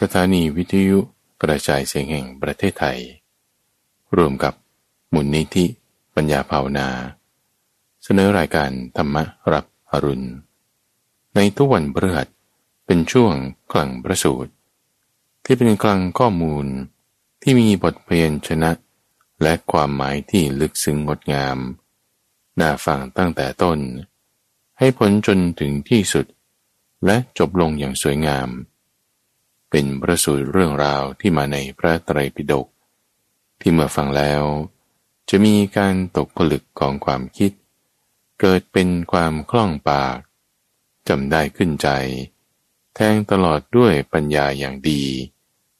[0.00, 0.98] สถานีวิทยุ
[1.42, 2.98] กระจายเสียงแห่งประเทศไทย
[4.16, 4.54] ร่วมกับ
[5.14, 5.66] มุนนิธิ
[6.14, 6.88] ปัญญาภาวนา
[8.04, 9.16] เสนอรายการธรรม
[9.52, 10.28] รับอรุณ
[11.34, 12.26] ในทุกวันเบือด
[12.86, 13.32] เป็นช่วง
[13.72, 14.52] กลังประสูตร
[15.44, 16.66] ที่เป็นกลังข้อมูล
[17.42, 18.70] ที่มีบทเพลงชนะ
[19.42, 21.58] และความหมายที่ลึกซึ้งงดงาม
[22.60, 23.78] น่าฟังตั้งแต่ต้น
[24.78, 26.26] ให้ผลจนถึงที่สุด
[27.06, 28.50] และจบลงอย่างสวยงาม
[29.78, 32.66] เป็นประสูตรเรื่องราวที่มาในพระไตรปิฎก
[33.60, 34.42] ที่เมื่อฟังแล้ว
[35.28, 37.52] จะมีการตกผลึกของความคิด
[38.40, 40.16] เกิดเป็นความคล่องปาก
[41.08, 41.88] จำได้ขึ้นใจ
[42.94, 45.02] แทงตลอดด้วยปัญญาอย่างดี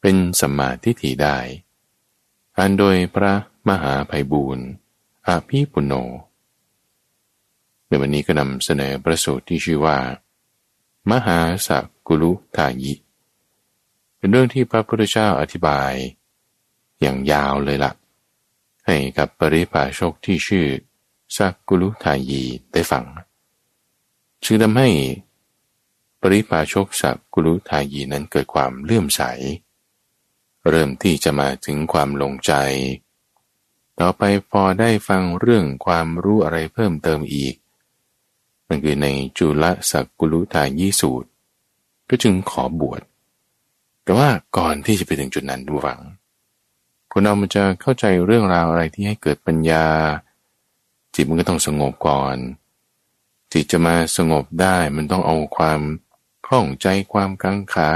[0.01, 1.39] เป็นสัมมาทิฏฐิได้
[2.57, 3.33] อ่านโดยพระ
[3.69, 4.67] มหาภัยบูรณ์
[5.27, 5.93] อาภีปุโน
[7.87, 9.99] ในวันนี้ก็นำเสนอประสูตรที่ชื่อว่า
[11.11, 12.95] มหาสักกุลุทายิ
[14.27, 15.93] เป็นเรื่องที่พระพุทธเจ้าอธิบาย
[17.01, 17.93] อย่างยาวเลยละ่ะ
[18.87, 20.67] ให้กับปริพาชกที่ชื่อ
[21.37, 22.43] สักกุลุทายี
[22.73, 23.05] ได้ฟัง
[24.45, 24.89] ชื่อทำให้
[26.21, 29.23] ปริพาชกสักกุลุทายีนั้นเกิดความเลื่อมใส
[30.69, 32.53] เริ่มที่จะมาถึงความลงใจ
[33.99, 37.55] ต่อไปพอได้ฟังเรื่องความรู้อะไรเพิ่มเติมอีก
[38.69, 39.09] มันคือใน
[39.39, 41.29] จุลสักกุลุทายีสูตร
[42.09, 43.03] ก็จึงขอบวช
[44.07, 46.01] แต่ว่าก่อนที่จะไปถึงจุดนั้นดูฟัง
[47.13, 49.87] คนเรามันจะเข้าใจเรื่องราวอะไรที่ให้เกิดปัญญา
[51.15, 52.37] จิตมันก็ต้องสงบก่อน
[53.53, 55.81] จิตจะมาสงบได้มันต้องเอาความ
[56.47, 57.91] คล่องใจความกังขา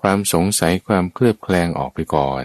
[0.00, 2.44] ความสงสัยความเคลือบแคลงออกไปก่อน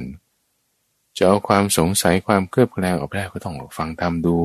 [1.17, 4.38] จะเอาความสงสัยความเคลือบแคลงออกได้ก็ต้องฟังทำดู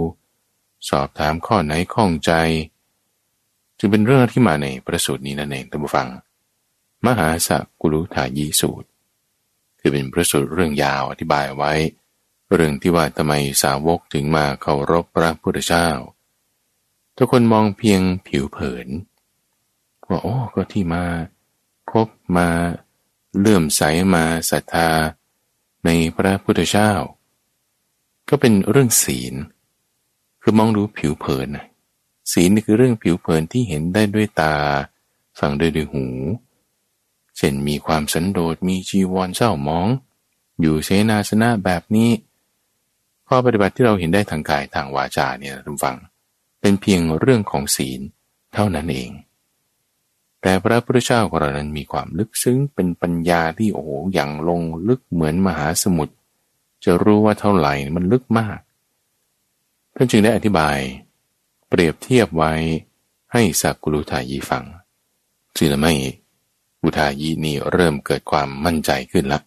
[0.89, 2.33] สอบถามข้อไหนข้องใจ
[3.79, 6.09] จึงเป็นเรื่องที่มาในประสูตรนี้นั่นเองท่านผู้ฟัง
[7.07, 8.89] มหาสักุลุทายีสูตร
[9.81, 11.73] คือเป็นพระสูตรเรื่องยาวอธิบายไว้
[12.55, 15.89] เรื่องที่ว่าทำไมสาวกถึงมาเคารพพระพุทธเจ้า
[17.17, 18.89] ทุกคนมองเพียงผิวเผิน
[20.09, 21.05] ว่าโอ้ก็ที่มา
[21.91, 22.49] พบมา
[23.39, 23.83] เลื่อมใส
[24.15, 24.91] มาศรัทธา
[25.85, 26.93] ในพระพุทธเจ้า
[28.29, 29.35] ก็เป็นเรื่องศีล
[30.43, 31.49] คือมองดูผิวเผิน
[32.33, 34.57] ศีลนี่คือเรื่องผิวเผินที่เห็นได้ด้วยตา
[35.39, 36.07] ฟังได้ด้วยหู
[37.41, 39.89] เช่นมีความสันโดษมีจีวรเศร้ามอง
[40.61, 42.11] อยู่เสนาสนะแบบนี้
[43.29, 45.97] ข้อปฏิบัติที่เราเห็นได้ทางกายทางวาจาเนี่ยทุกฝัง
[46.61, 48.01] เป็นเพียงเรื่องของศีล
[48.55, 49.11] เท่านั้นเอง
[50.43, 56.15] แต่พระพุทธเจ้าของเรานั้นมีความลึกซึ้งเป็นปัญญาที่โอ้โหอย่างลงลึกเหมือนมหาสมุทร
[56.85, 58.59] จะรู้ว่าเท่าไหร่มันลึกมาก
[59.95, 60.79] ท่านจึงได้อธิบาย
[61.69, 62.53] เปรียบเทียบไว้
[63.33, 64.65] ให้สักกุลุทายีฟัง
[65.57, 65.95] จึงทำให้
[66.83, 69.41] อุทายีนี่เริ่มเกิดความมั่นใจขึ้นละ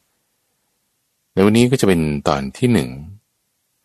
[1.32, 2.90] ในวันนี้ก็จะเป็นตอนที่หนึ่ง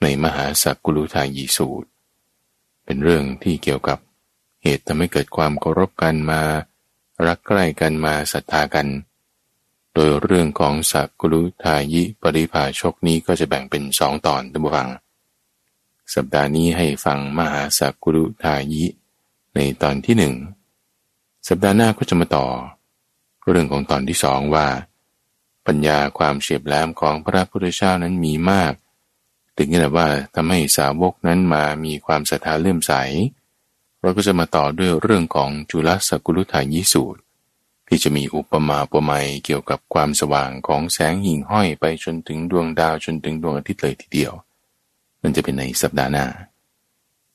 [0.03, 1.89] ในมหาสักกุลุทายีสูตร
[2.85, 3.99] เป็นเรื่องที่เกี่ยวกับ
[4.63, 6.41] เหตุทำให้เกิดความเคารพกันมา
[7.27, 8.89] รักใกล้กันมาศรัทธากัน
[9.95, 14.89] โดยเรื่องของสักกุลุทายิปริภาชกนี้ก็จะแบ่งเป็นสองตอนทุกฟัง
[16.15, 18.85] สัปดาห์นี้ให้ฟังมหาสักกุลุทายิ
[19.55, 20.35] ในตอนที่หนึ่ง
[21.49, 22.47] สัปดาห์หน้าก็จะมาต่อ
[23.51, 24.67] เรื่องของตอนที่สองว่า
[25.67, 28.73] ปัญญาความเฉียบแหลมของพระพุทธเจ้านั้นมีมาก
[29.57, 32.93] ถึงขนาดว่าทำให้สาวกนั้นมามีความศรัทธาเลื่อมใส
[34.01, 37.21] เราก็จะมาต่อด้วยเรื่องของจุลสกุลุทายิสูตร
[37.89, 44.33] ที่จะมีอุปมาอุปไมยเกี่ยวกับความสว่างของแสงหิ่งห้อยไปจนถึงดวงดาวจนถึงดวงอาทิตย์เลยทีเดียว
[45.23, 46.27] มันจะเป็นในสัปดาห์หน้า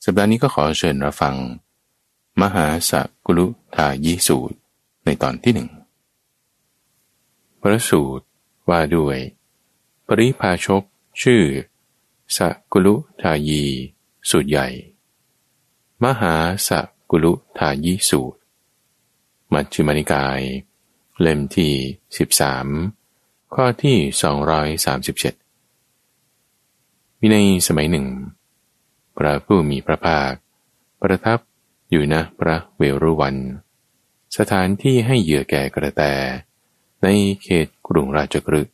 [0.06, 1.36] สัปดาห์นี้ก็ขอเชิญรับฟัง
[2.42, 2.92] มหาส
[3.26, 3.46] กุลุ
[3.76, 4.58] ทายิสูตร
[5.06, 5.70] ในตอนที่หนึ่ง
[7.66, 8.26] พระสูตร
[8.70, 9.20] ว่าด้วย
[10.08, 10.84] ปริพาชก
[11.22, 11.44] ชื่อ
[12.38, 12.40] ส
[12.72, 13.64] กุลุทายี
[14.30, 14.68] สูตรใหญ่
[16.04, 16.36] มหา
[16.68, 16.70] ส
[17.12, 18.40] กุลุทายีสูตร
[19.54, 20.42] มัชฌิมานิกาย
[21.22, 21.74] เล่มที่
[22.80, 23.98] 13 ข้อที่
[25.60, 27.38] 237 มีใน
[27.68, 28.08] สมัยหนึ่ง
[29.18, 30.32] พระผู้มีพระภาค
[31.02, 31.40] ประทับ
[31.90, 33.36] อยู่นะพระเวรุวัน
[34.38, 36.04] สถานที่ให้เหยื่อแก่กระแต
[37.04, 37.08] ใน
[37.42, 38.74] เขตกรุงราชกฤห์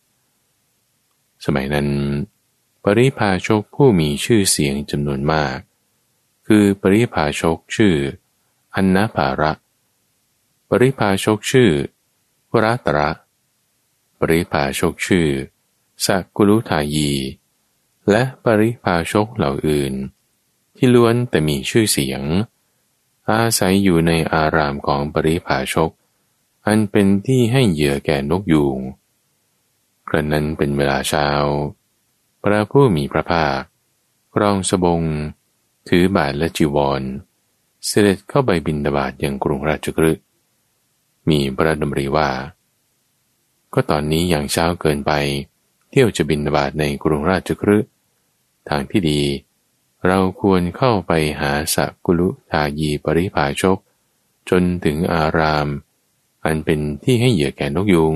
[1.46, 1.90] สมัยนั้น
[2.84, 5.58] ปริพาชกผู้มีชื่อเสียงจำนวนมาก
[6.48, 7.96] คือปริพาชกชื่อ
[8.76, 9.52] อันนาภาระ
[10.70, 11.72] ปริพาชกชื่อ
[12.52, 13.10] วรัตระ
[14.20, 15.28] ปริพาชกชื่อ
[16.06, 17.12] สักุลุทายี
[18.10, 19.94] และปริพาชกเหล่าอื่น
[20.78, 22.22] ที่ล้วนแต่มีชื่อเสียง
[23.30, 25.92] อาศัยอยู่ในอารามของปริพาชก
[26.71, 28.80] อันเป็นที่ให้เหยื่อแก่นกยูง
[30.10, 31.27] กระนั้นเป็นเวลาเช้า
[32.44, 33.62] พระผู้มีพระภาค
[34.33, 35.01] ครองสบง
[35.89, 37.01] ถือบาทและจีวร
[37.88, 40.24] เสด็จเข้าไปบินดาบาตยังกรุงราชกฤห์
[41.30, 42.30] มีพระดำริว่า
[43.74, 45.12] ก็ตอนนี้อย่างเช้าเกินไป
[45.89, 47.89] เที่ยวจะบินดาบาตในกรุงราชกฤห์
[48.69, 49.21] ทางที่ดี
[50.07, 53.77] เราควรเข้าไปหาสักุลุทายีปริภาชก
[54.50, 55.69] จนถึงอาราม
[56.45, 58.15] อันเป็นที่ให้เหยื่อแก่นกยูง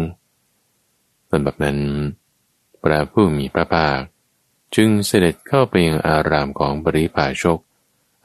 [1.30, 1.78] ตอนแบบนั้น
[2.82, 4.00] พระผู้มีพระภาค
[4.76, 7.60] จึงเสด็จเข้าไปยังอารามของปริภาชก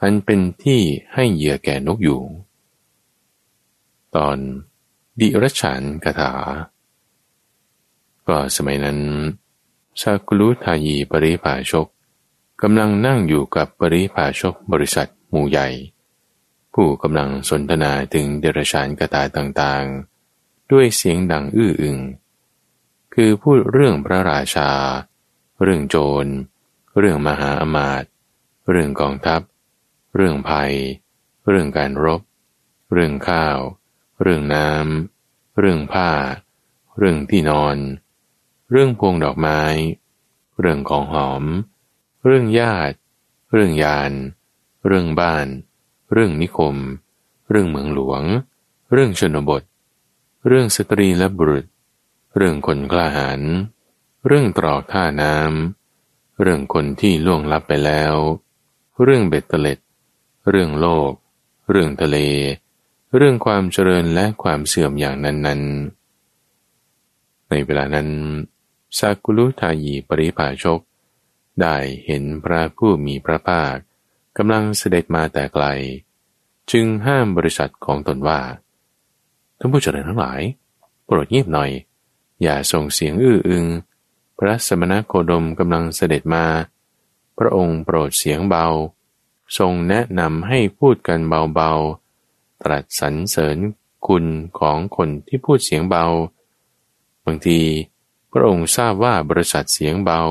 [0.01, 0.81] อันเป็นที่
[1.13, 2.27] ให้เหยื่อแก่นกยูง
[4.15, 4.37] ตอน
[5.19, 6.33] ดิรฉันคาถา
[8.27, 8.99] ก็สมัยนั้น
[10.01, 11.87] สากุลุทายีปริภาชก
[12.61, 15.67] กำลังนั่งอยู่กับปริภาชกบริษัทหมู่ใหญ่
[16.73, 21.97] ผู้กำลังสนทนาถึงเดรชานกถาต่างๆ ด้วยเสียงดังอื้ออึง
[23.13, 24.71] คือพูดเรื่องพระราชา
[25.63, 26.27] เรื่องโจร
[26.97, 28.09] เรื่องมหาอมาตย์
[28.71, 29.41] เรื่องกองทัพ
[30.15, 30.73] เรื่องภัย
[31.49, 32.21] เรื่องการรบ
[32.93, 33.57] เรื่องข้าว
[34.21, 36.11] เรื่องน้ำ เรื่องผ้า
[36.97, 37.77] เรื่องที่นอน
[38.71, 39.61] เรื่องพวงดอกไม้
[40.59, 41.43] เรื่องของหอม
[42.25, 42.95] เรื่องญาติ
[43.51, 44.11] เรื่องยาน
[44.87, 45.47] เรื่องบ้าน
[46.13, 46.75] เรื่องนิคม
[47.49, 48.23] เรื่องเมืองหลวง
[48.93, 49.63] เรื่องชนบท
[50.47, 51.65] เรื่องสตรีและบุรุษ
[52.37, 53.41] เรื่องคนกล้าหาญ
[54.27, 58.13] เรื่องตรอกท่าน้ำเรื่องคนที่ล่วงลับไปแล้ว
[59.03, 59.79] เรื่องเบ็ดเตล็ด
[60.49, 61.11] เรื่องโลก
[61.69, 62.17] เรื่องทะเล
[63.15, 68.09] เรื่องความเจริญและความเสื่อมอย่างนั้นๆ ในเวลานั้น
[68.97, 70.79] สากุลุทายีปริภาชก
[71.61, 73.75] ได้เห็นพระผู้มีพระภาค
[74.37, 75.65] กำลังเสด็จมาแต่ไกล
[76.71, 78.39] จึงห้ามบริษัทของตนว่า
[79.59, 80.41] ท่านผู้เจริญทั้งหลาย
[81.05, 81.71] โปรดเงียบหน่อย
[82.41, 83.65] อย่าส่งเสียงอื้ออึง
[84.37, 86.45] พระสมณโคดมกำลังเสด็จมา
[87.37, 88.65] พระองค์โปรดเสียงเบา
[89.57, 91.19] ทรงแนะนำให้พูดกัน
[91.55, 93.57] เบาๆ ตรัสสรรเสริญ
[94.07, 94.25] คุณ
[94.59, 96.05] ของคนที่พูดเสียงเบา
[97.25, 97.59] บางที
[98.31, 100.21] พระองค์ทราบว่าบริษัทเสียงเบา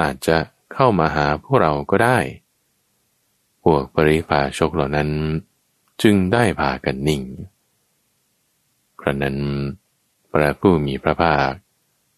[0.00, 0.38] อาจจะ
[0.72, 2.18] เข้ามาหาพวกเราก็ได้
[3.72, 5.10] วกปริพาชกเหล่านั้น
[6.02, 7.22] จึงได้พากันนิ่ง
[9.00, 9.38] ครั้นั้น
[10.30, 11.50] พระผู้มีพระภาค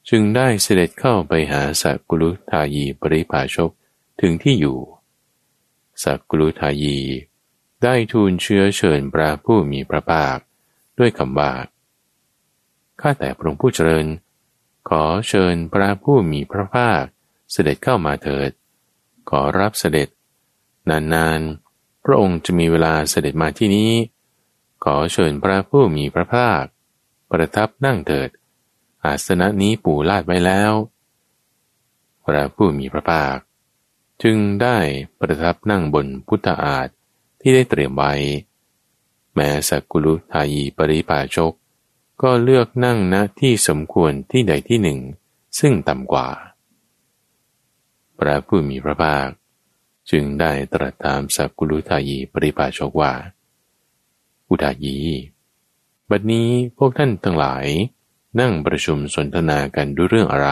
[0.09, 3.71] จึงได้เสด็จเข้าไปหาสักกุลุทายีปริพาชก
[4.21, 4.79] ถึงที่อยู่
[6.05, 6.99] สักกุลุทายี
[7.83, 10.37] ได้ทูลเชื้อเชิญพระผู้มีพระภาค
[10.99, 11.53] ด้วยคำว่า
[13.01, 14.07] ข้าแต่พระองค์ผู้เจริญ
[14.89, 17.03] ขอเชิญพระผู้มีพระภาค
[17.53, 18.51] เสด็จเข้ามาเถิด
[19.31, 20.09] ขอรับเสด็จ
[20.89, 23.93] นานๆพระองค์จะมีเวลาเสด็จมาที่นี้
[24.85, 26.63] ขอเชิญพระผู้มีพระภาค
[27.31, 28.31] ประทับนั่งเถิด
[29.05, 30.73] อาสนะนี้ปู่ลาดไว้แล้ว
[32.25, 33.37] พระผู้มีพระภาค
[34.23, 34.79] จึงได้
[35.21, 36.89] ประทับนั่งบนพุทธอาฏ
[37.41, 38.15] ที่ได้เตรียมไว้
[39.35, 41.53] แม้สักกุลุทายีปริภาชก
[42.23, 44.99] ก็เลือกนั่งณที่สมควรที่ใดที่หนึ่ง
[45.59, 46.29] ซึ่งต่ำกว่า
[48.19, 49.29] พระผู้มีพระภาค
[50.11, 53.13] จึงได้ตรัสถามสักกุลุทายีปริภาชกว่า
[54.49, 54.99] อุทายี
[56.11, 56.49] บัดนี้
[56.79, 57.67] พวกท่านทั้งหลาย
[58.41, 60.51] นั่งประชุมสนทนากันด้วยเรื่องอะไร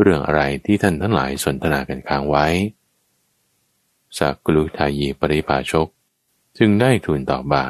[0.00, 2.46] เรื่องอะไรที่ท่านทั้งหลายสนทนากันค้างไว้
[4.18, 5.88] สักกุลุทายีปริภาชก
[6.58, 7.64] จึงได้ทูลตอบว่า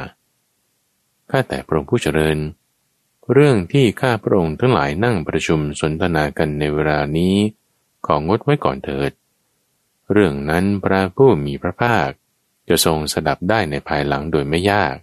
[1.30, 2.38] ข้าแต่พระองค์ผู้เจริญ
[3.32, 7.34] เรื่องที่ข้าพระองค์ทั้งหลายนั่งประชุมสนทนากันในเวลานี้
[8.06, 9.12] ของงดไว้ก่อนเถิด
[10.10, 12.08] เรื่องนั้นพระผู้มีพระภาค
[12.68, 14.94] จะทรงสดับได้ในภายหลังโดยไม่ยาก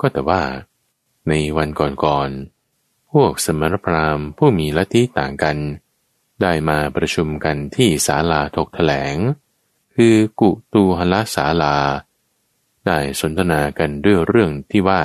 [0.00, 0.42] ก็แต่ว่า
[1.28, 5.56] ในวันก่อนๆ พวกสมรพราหมณ์ผู้มีลัทธิต่างกัน
[6.42, 9.16] ได้มาประชุมกันที่ศาลาถกแถลง
[9.94, 11.76] คือกุตูหละศาลา
[12.86, 15.02] ได้สนทนากันด้วยเรื่องที่ว่า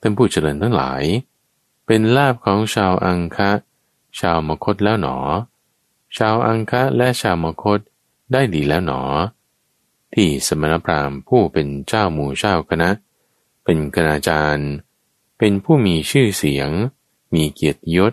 [0.00, 1.02] ท่านผู้เจริญทั้งหลาย
[1.86, 3.50] เป็นลาบของชาวอังคะ
[4.20, 5.16] ชาวมคตแล้วหนอ
[6.16, 7.80] ชาวอังคะและชาวมคต
[8.32, 9.02] ได้ดีแล้วหนอ
[10.14, 12.90] ที่สมณพราหมณ์ผู้เป็นเจ้าหมู่เจ้าคณะ
[13.64, 14.70] เป็นกณาจารย์
[15.38, 16.70] เป็นผู้มีชื่อเสียง
[17.34, 18.12] มีเกียรติยศ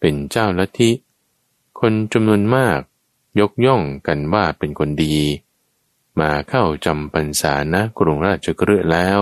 [0.00, 0.90] เป็นเจ้าลัทธิ
[1.80, 2.80] คนจำนวนมาก
[3.40, 5.16] ยกย่องกันว่าเป็นคนดี
[6.20, 9.20] มาเข้าจำพรรษาณกรุงราชกฤห์แล้ว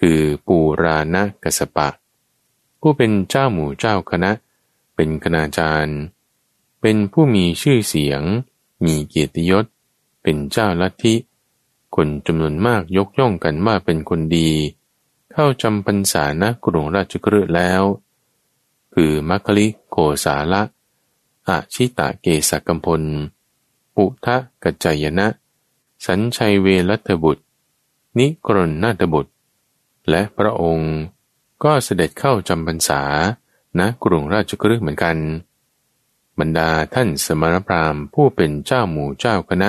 [0.00, 1.88] คือปูราณกสปะ
[2.80, 4.30] ผู้เป็นเจ้าหมู่เจ้าคณะ
[4.94, 5.98] เป็นคณาจารย์
[6.80, 8.22] เป็นผู้มีชื่อเสียง
[8.84, 9.66] มีเกียรติยศ
[10.22, 11.14] เป็นเจ้าลัทธิ
[11.96, 14.50] คนจำนวนมากยกย่องกันว่าเป็นคนดี
[15.32, 17.82] เข้าจำพรรษาณกรุงราชกฤห์แล้ว
[18.94, 20.62] คือมัคคลิโกสาละ
[21.48, 23.02] อาชิตะเกสกัมพล
[23.94, 25.26] ปุทะกัจจยนะ
[26.06, 27.44] สัญชัยเวรัตบุตร
[28.18, 29.32] นิกรณนาถบุตร
[30.10, 30.94] และพระองค์
[31.64, 33.02] ก็เสด็จเข้าจำพรรษา
[33.78, 35.16] ณกรุงราชกฤห์เหมือนกัน
[36.38, 39.68] บรรดาท่านสมณพราหมณ์ผู้เป็นเจ้าหมู่เจ้าคณะ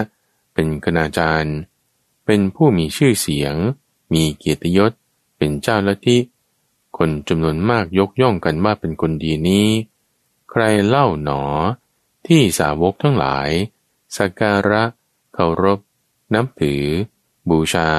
[0.53, 1.55] เป็นคณาจารย์
[2.25, 3.55] เป็นผู้มีชื่อเสียง
[4.13, 4.91] มีเกียรติยศ
[5.38, 6.21] เป็นเจ้าละที่
[6.97, 9.67] คนจำนวนมากยกย่องกันว่าเป็นคนดีนี้
[10.49, 11.43] ใครเล่าหนอ
[12.27, 13.49] ที่สาวกทั้งหลาย
[14.17, 14.83] สักการะ
[15.33, 15.79] เคารพ
[16.33, 16.83] นับถือ
[17.49, 17.89] บูชา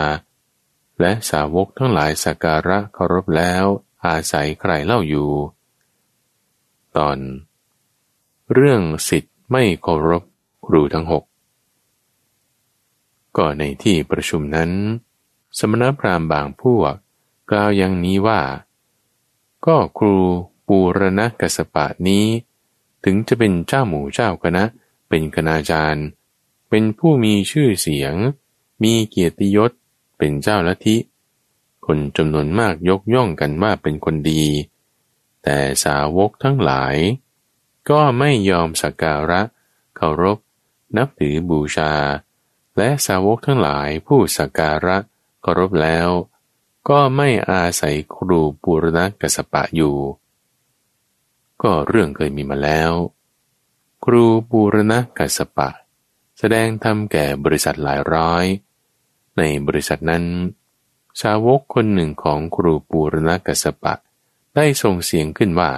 [1.00, 3.64] และสาวกทั้งหลายสักการะเคารพแล้ว
[4.06, 5.30] อาศัยใครเล่าอยู่
[6.96, 7.18] ตอน
[8.54, 10.22] เรื่องสิทธิ์ไม่เคารพ
[10.66, 11.24] ครูทั้งหก
[13.36, 14.70] ก็ในที่ประชุมนั้น
[15.58, 16.94] สมณพราหมณ์บางพวก
[17.50, 18.40] กล่าวอย่างนี้ว่า
[19.66, 20.16] ก็ครู
[20.66, 22.26] ปูรณกัสปะนี้
[23.04, 24.64] ถึงจะเป็นเจ้าหมู่เจ้าคณะ
[25.08, 26.06] เป็นคณาจารย์
[26.68, 28.14] เป็นผู้มีชื่อเสียง
[28.82, 29.70] มีเกียรติยศ
[30.18, 30.96] เป็นเจ้าละทิ
[31.86, 34.44] คนจำนวนมากยกย่องกันว่าเป็นคนดี
[35.42, 36.96] แต่สาวกทั้งหลาย
[37.90, 39.40] ก็ไม่ยอมสักการะ
[39.96, 40.38] เคารพ
[40.96, 41.92] นับถือบูชา
[42.76, 44.96] และสาวกทั้งหลายผู้สักการะ
[45.42, 46.08] เคารพแล้ว
[46.88, 49.96] ก็ไม่อาศัยครูปุรณกัสปะอยู่
[51.62, 52.92] ก็เรื่องเคยมีมาแล้ว
[54.04, 55.68] ครูปูรณกัสปะ
[56.38, 58.44] แสดงทำแก่บริษัทหลายร้อย
[59.38, 60.24] ในบริษัทนั้น
[61.22, 63.94] สาวกคนหนึ่งของครูปูรณกัสปะ
[64.56, 65.70] ได้ส่งเสียงขึ้นว่า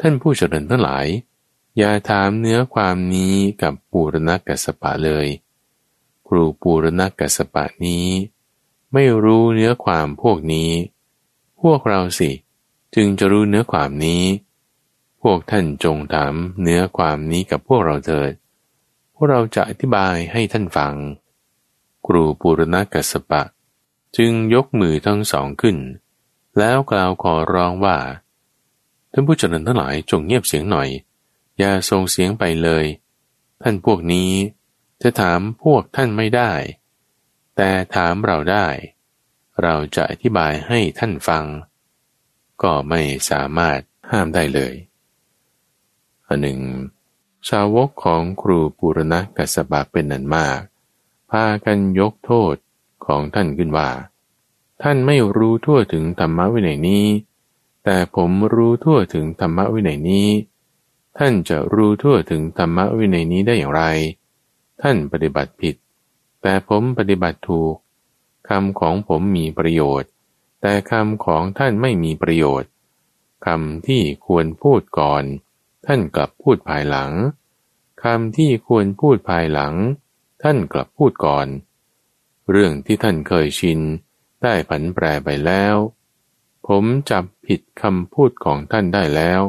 [0.00, 1.06] ท่านผู้เจริญทั้งหลาย
[1.78, 5.26] อย่าถามเนื้อความนี้กับปูรณกัสปะเลย
[6.26, 8.06] ครูปูรณกัสปะนี้
[8.92, 10.70] ไม่รู้เนื้อความพวกนี้
[11.60, 12.30] พวกเราสิ
[12.94, 14.22] จึงจะรู้เนื้อความนี้
[15.22, 18.32] พวกท่านจงถามเนื้อความนี้กับพวกเราเถิด
[19.14, 20.94] พวกเราจะอธิบายให้ท่านฟัง
[22.06, 23.42] ครูปูรณกัสปะ
[24.16, 25.76] จึงยกมือทั้งสองขึ้น
[26.58, 27.98] แล้วกล่าวขอร้องว่า
[29.18, 30.88] ท่านผู้เจริญทั้งหลายจงเงียบเสียงหน่อย
[31.58, 32.84] อย่าส่งเสียงไปเลย
[33.62, 34.30] ท่านพวกนี้
[35.02, 36.52] จะถามพวกท่านไม่ได้
[37.56, 38.66] แต่ถามเราได้
[39.62, 41.44] เราจะอธิบายให้ท่านฟัง
[42.62, 43.78] ก็ไม่สามารถ
[44.10, 44.74] ห้ามได้เลย
[46.26, 46.60] อันหนึ่ง
[47.48, 50.60] ชาวกของครูปุรณะกัสบะเป็นนันมาก
[51.30, 52.54] พากันยกโทษ
[53.06, 53.90] ของท่านขึ้นว่า
[54.82, 57.04] ท่านไม่รู้ทั่วถึงธรรมะวินัยนี้
[57.88, 60.28] แต่ผมรู้ทั่วถึงธรรมวินัยนี้
[61.18, 63.82] ท่านจะรู้ทั่วถึงธรรมวินัยนี้ได้อย่างไร
[64.82, 65.74] ท่านปฏิบัติผิด
[66.42, 67.74] แต่ผมปฏิบัติถูก
[68.48, 70.10] คำของผมมีประโยชน์
[70.60, 72.70] แต่คำของท่านไม่มีประโยชน์
[73.46, 75.24] คำที่ควรพูดก่อน
[75.86, 77.10] ท่านกลับพูดภายหลัง
[78.02, 79.74] คำที่ควรพูดภายหลัง
[80.42, 81.46] ท่านกลับพูดก่อน
[82.50, 83.80] เรื่องที่ท่านเคยชิน
[84.42, 85.76] ได้ผันแปรไปแล้ว
[86.66, 89.42] ผมจับ ผิดคำพูดของท่านได้แล้ว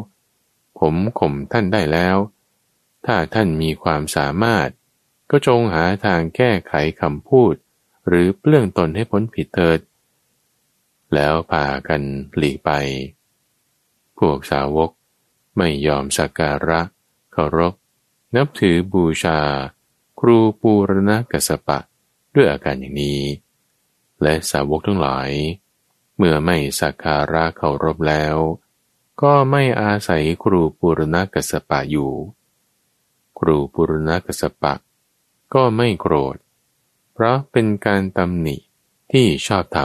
[0.80, 2.18] ผมข่มท่านได้แล้ว
[3.06, 4.70] ถ้าท่านมีความสามารถ
[5.30, 7.54] ก็จงหาทางแก้ไขคำพูด
[8.08, 9.80] หรือเปลื้องตนให้พ้นผิดเถิด
[11.14, 12.02] แล้วพากัน
[12.38, 12.72] หลีกไป
[14.18, 14.92] พวกสาวก
[15.58, 16.82] ไม่ยอมสักการะ
[17.34, 17.74] เคารพ
[18.36, 19.40] นับถือบูชา
[20.20, 21.80] ครูปูรณกัสปะ
[22.34, 23.22] ด้วยอาการอย่างนี้
[24.22, 25.30] และสาวกทั้งหลาย
[26.18, 28.36] เมื่อไม่สักการะเคารพแล้ว
[29.22, 32.12] ก็ไม่อาศัยครูปุรณกัสปะอยู่
[33.40, 34.74] ครูปุรณกัสปะ
[35.54, 36.36] ก็ไม่โกรธ
[37.14, 38.58] เพราะเป็นการตำหนิ
[39.12, 39.78] ที่ชอบท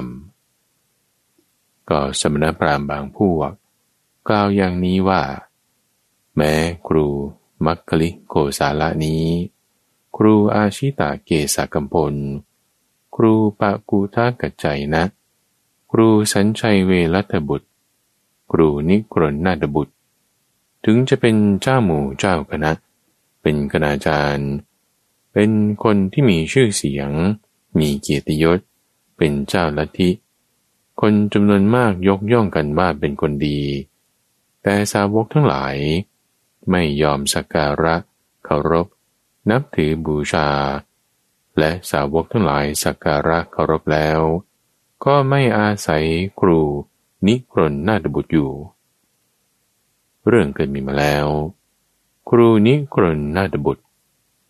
[1.10, 3.52] ำก็สมณพราหมณ์บางพวก
[4.28, 5.22] กล่าวอย่างนี้ว่า
[6.36, 6.52] แม้
[6.88, 7.06] ครู
[7.64, 9.24] มัคคลิโกสาละนี้
[10.16, 12.14] ครูอาชิตาเกษกัมพล
[13.14, 15.04] ครูปะกูทากัจใจนะ
[15.94, 17.68] ครูสัญชัยเวรัตบุตร
[18.52, 19.94] ครูนิกรณนาฏบุตร
[20.84, 22.72] ถึงจะเป็นเจ้าหมู่เจ้าคณะ
[23.42, 24.50] เป็นคณาจารย์
[25.32, 25.50] เป็น
[25.84, 27.10] คนที่มีชื่อเสียง
[27.78, 28.60] มีเกียรติยศ
[29.16, 30.10] เป็นเจ้าลัทธิ
[31.00, 33.60] คนจำนวนมากยกย่องกันว่าเป็นคนดี
[34.62, 35.76] แต่สาวกทั้งหลาย
[36.70, 37.94] ไม่ยอมสักการะ
[38.44, 38.86] เคารพ
[39.50, 40.48] นับถือบูชา
[41.58, 44.20] และสาวกทั้งหลายสักการะเคารพแล้ว
[45.04, 46.04] ก็ไม่อาศัย
[46.40, 46.60] ครู
[47.26, 48.50] นิกรนนาฏบุตรอยู่
[50.28, 51.26] เรื่องเกิดมีมาแล้ว
[52.28, 53.84] ครูนิกรนนาฏบุตร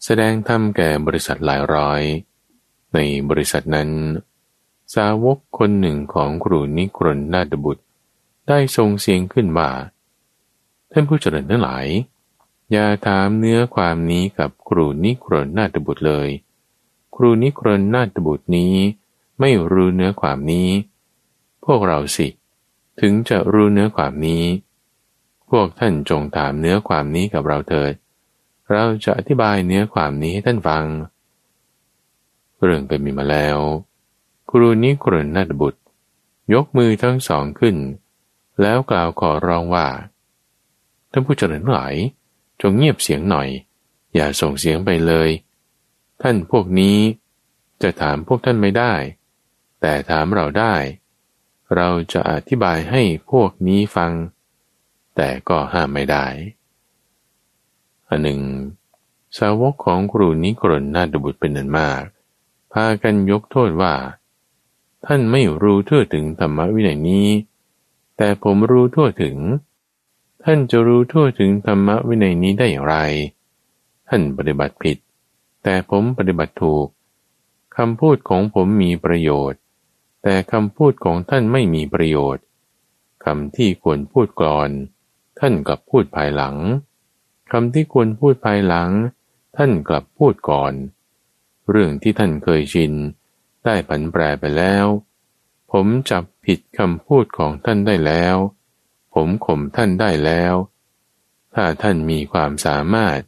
[0.05, 2.03] แสดงธรรมแก่บริษัทหลายร้อย
[2.95, 3.91] ในบริษัทนั้น
[4.95, 7.85] สาวกคนหนึ่งของครูนิครนนาฏบุตร
[8.49, 9.71] ได้ทรงเสียงขึ้นว่า
[10.93, 11.87] ท่านผู้เจริญทั้งหลาย
[12.73, 16.29] อย่าถามเนื้อความนี้กับครูนิครนนาฏบุตรเลย
[17.17, 18.75] ครูนิครนนาฏบุตรนี้
[19.41, 20.69] ไม่รู้เนื้อความนี้
[21.65, 22.29] พวกเราสิ
[23.01, 24.45] ถึงจะรู้เนื้อความนี้
[25.51, 27.93] พวกท่านจงถามเนื้อความนี้กับเราเถิด
[28.73, 30.85] เราจะอธิบายเนื้อความนี้ให้ท่านฟัง
[32.63, 33.59] เรื่องเป็นมีมาแล้ว
[34.51, 35.81] ครูนิครนนาฏบุตร
[36.55, 37.77] ยกมือทั้งสองขึ้น
[38.61, 39.87] แล้วกล่าวขอร้องว่า
[41.11, 41.95] ท่านผู้เจริญหลาย
[42.61, 43.49] จงเงียบเสียงหน่อย
[44.15, 45.29] อย่าส่งเสียงไปเลย
[46.23, 46.99] ท่านพวกนี้
[47.83, 48.93] จะถามพวกท่านไม่ได้
[49.83, 50.75] แต่ถามเราได้
[51.77, 54.13] เราจะอธิบายให้พวกนี้ฟัง
[55.17, 56.27] แต่ก็ห้ามไม่ได้
[58.09, 58.41] อันหนึ่ง
[59.39, 62.03] สาวกของครูนิครนนาฏบุตรเป็นนันมาก
[62.73, 63.95] พากันยกโทษว่า
[65.07, 67.29] ท่านไม่รู้ทั่วถึงธรรมวินัยนี้
[68.17, 69.37] แต่ผมรู้ทั่วถึง
[70.45, 72.97] ท่านจะรู้ทั่วถึงธรรมวินัยนี้ได้อย่างไร
[74.09, 74.97] ท่านปฏิบัติผิด
[75.63, 76.87] แต่ผมปฏิบัติถูก
[77.77, 79.62] คำพูดของผมมีประโยชน์
[80.23, 82.45] แต่คำพูดของท่านไม่มีประโยชน์
[83.25, 84.71] คำที่ควรพูดก่อน
[85.41, 86.57] ท่านกลับพูดภายหลัง
[87.51, 88.91] คำที่ควรพูดภายหลัง
[89.57, 90.73] ท่านกลับพูดก่อน
[91.71, 92.93] เรื่องที่ท่านเคยชิน
[93.65, 94.87] ได้ผันแปรไปแล้ว
[95.73, 98.37] ผมจับผิดคำพูดของท่านได้แล้ว
[99.15, 100.55] ผมข่มท่านได้แล้ว
[101.55, 103.21] ถ้าท่านมีความสามารถ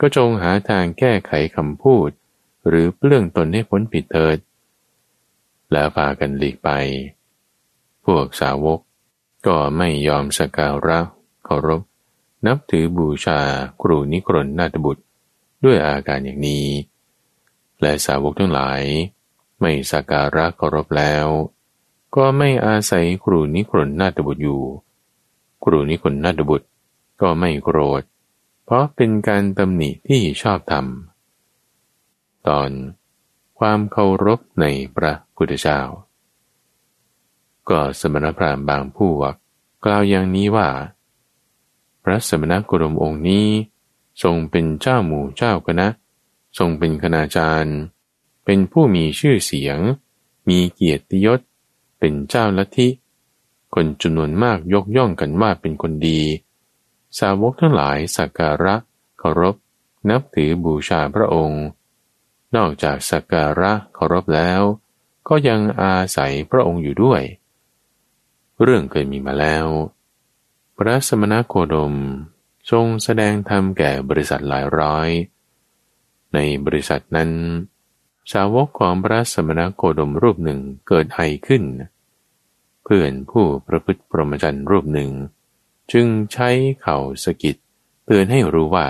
[0.00, 2.08] ก็จงหาทางแก้ไขคำพูด
[2.68, 4.38] หรือเปลื้องตนให้พ้นผิดเถิด
[5.72, 6.70] แล้วพากันหลีกไป
[8.04, 8.80] พวกสาวก
[9.46, 10.98] ก็ไม่ยอมสการะ
[11.44, 11.82] เคารพ
[12.46, 13.40] นับถือบูชา
[13.82, 15.02] ครูนิครนนาตบุตร
[15.64, 16.66] ด้วยอาการอย่างนี้
[17.80, 18.82] และสาวกทั้งหลาย
[19.60, 21.26] ไม่สักการะเคารพแล้ว
[22.16, 24.62] ก็ไม่อาศัยครูนิครนนาตบุตรอยู่
[25.64, 26.66] ครูนิครนนาตบุตร
[27.20, 28.02] ก็ไม่โกรธ
[28.64, 30.86] เพราะเป็นการตำหนิที่ชอบธรรม
[32.48, 32.70] ตอน
[33.64, 35.80] ความเคารพในพระพุทธเจ้า
[37.68, 39.24] ก็สมณพราหมณ์บางผู้ว
[39.84, 40.68] กล่าวอย่างนี้ว่า
[42.04, 43.46] พระสมณโคดมองค์นี้
[44.22, 45.88] ทรงเป็นเจ้าหมู่เจ้าคณะ
[46.58, 47.76] ทรงเป็นคณาจารย์
[48.44, 49.78] เป็นผู้มีชื่อเสียง
[50.48, 51.40] มีเกียรติยศ
[51.98, 52.88] เป็นเจ้าลัทธิ
[53.74, 56.20] คนจำนวนมากยกย่องกันว่าเป็นคนดี
[57.18, 58.74] สาวกทั้งหลายสักการะ
[59.18, 59.56] เคารพ
[60.08, 61.64] นับถือบูชาพระองค์
[62.56, 64.60] นอกจากสักการะเคารพแล้ว
[65.28, 67.22] ก็ยังอาศัยพระองค์อยู่ด้วย
[68.62, 69.66] เรื่องเคยมีมาแล้ว
[70.76, 71.94] พระสมณโคดม
[72.70, 75.08] ทรงแสดงธรรมแก่บริษัทหลายร้อย
[76.34, 77.30] ในบริษัทนั้น
[78.32, 81.62] สาวกของพระสมณโคดมรูปหนึ่งเกิดไอขึ้น
[82.82, 85.10] เพื่อนผู้ประพฤติปรมจันทร์รูปหนึ่ง
[85.92, 86.48] จึงใช้
[86.80, 87.56] เข่าสกิด
[88.04, 88.86] เตือนให้รู้ว่า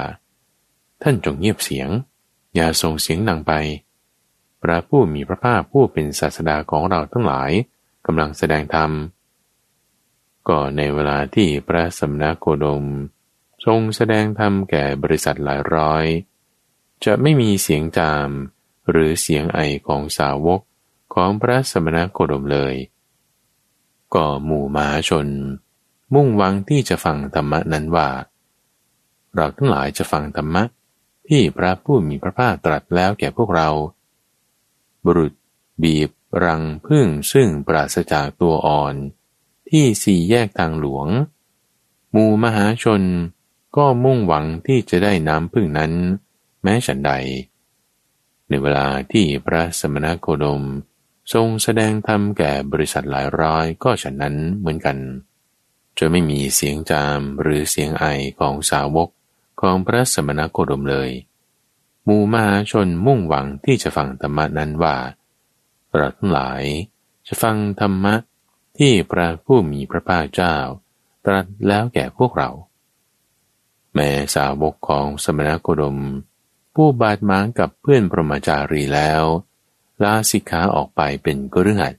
[1.03, 1.89] ท่านจงเงียบเสียง
[2.55, 3.53] อย่าส่งเสียงดังไป
[4.63, 7.51] พระผู้มีพระภาคผู้เป็นศาสดาของเราทั้งหลาย
[8.07, 8.91] กำลังแสดงธรรม
[10.49, 12.85] ก็ในเวลาที่พระสมณโคดม
[13.65, 16.05] ทรงแสดงธรรมแก่บริษัทหลายร้อย
[17.05, 18.29] จะไม่มีเสียงจาม
[18.91, 20.61] หรือเสียงไอของสาวก
[21.15, 22.75] ของพระสมณโคดมเลย
[24.15, 25.29] ก็หมู่มหาชน
[26.15, 28.09] มุ่งหวังที่จะฟังธรรมนั้นว่า
[29.35, 30.63] เราทั้งหลายจะฟังธรรมะ
[31.31, 33.69] ที่พระผู้มีพระภาคตรัสแล้วแก่พวกเรา
[35.05, 35.33] บุรุษ
[35.83, 36.11] บีบ
[36.45, 38.95] รังพึ่งซึ่งปราศจากตัวอ่อน
[39.71, 41.07] ที่สี่แยกทางหลวง
[42.15, 43.03] มูมหาชน
[43.77, 45.93] ก็มุ่งหวังที่จะได้น้ำพึ่งนั้น
[46.63, 47.13] แม้ฉันใด
[48.49, 50.63] ในเวลาที่พระสมณโคดม
[51.33, 54.97] ทรงแสดงธรรมแก่บริษัทหลายร้อยก็ฉันนั้นเหมือนกัน
[55.99, 58.05] จะไม่มีเสียงจามหรือเสียงไอ
[58.39, 59.09] ของสาวก
[59.61, 61.11] ของพระสมณโคดมเลย
[62.05, 64.97] หมู่มหาชนมุ่งหวังที่จะฟังธรรมนั้นว่า
[65.95, 66.63] เราทั้งหลาย
[67.27, 68.15] จะฟังธรรมะ
[68.79, 70.57] ที่พระผู้มีพระภาคเจ้า
[71.25, 72.51] ตรัสแล้วแก่พวกเรา
[73.95, 75.99] แม้สาวกของสมณโคดม
[76.75, 79.23] ผู้บาดหมางกับเพื่อนปรมาจารีแล้ว
[80.03, 81.95] ลาสิกขาออกไปเป็นกฤหัส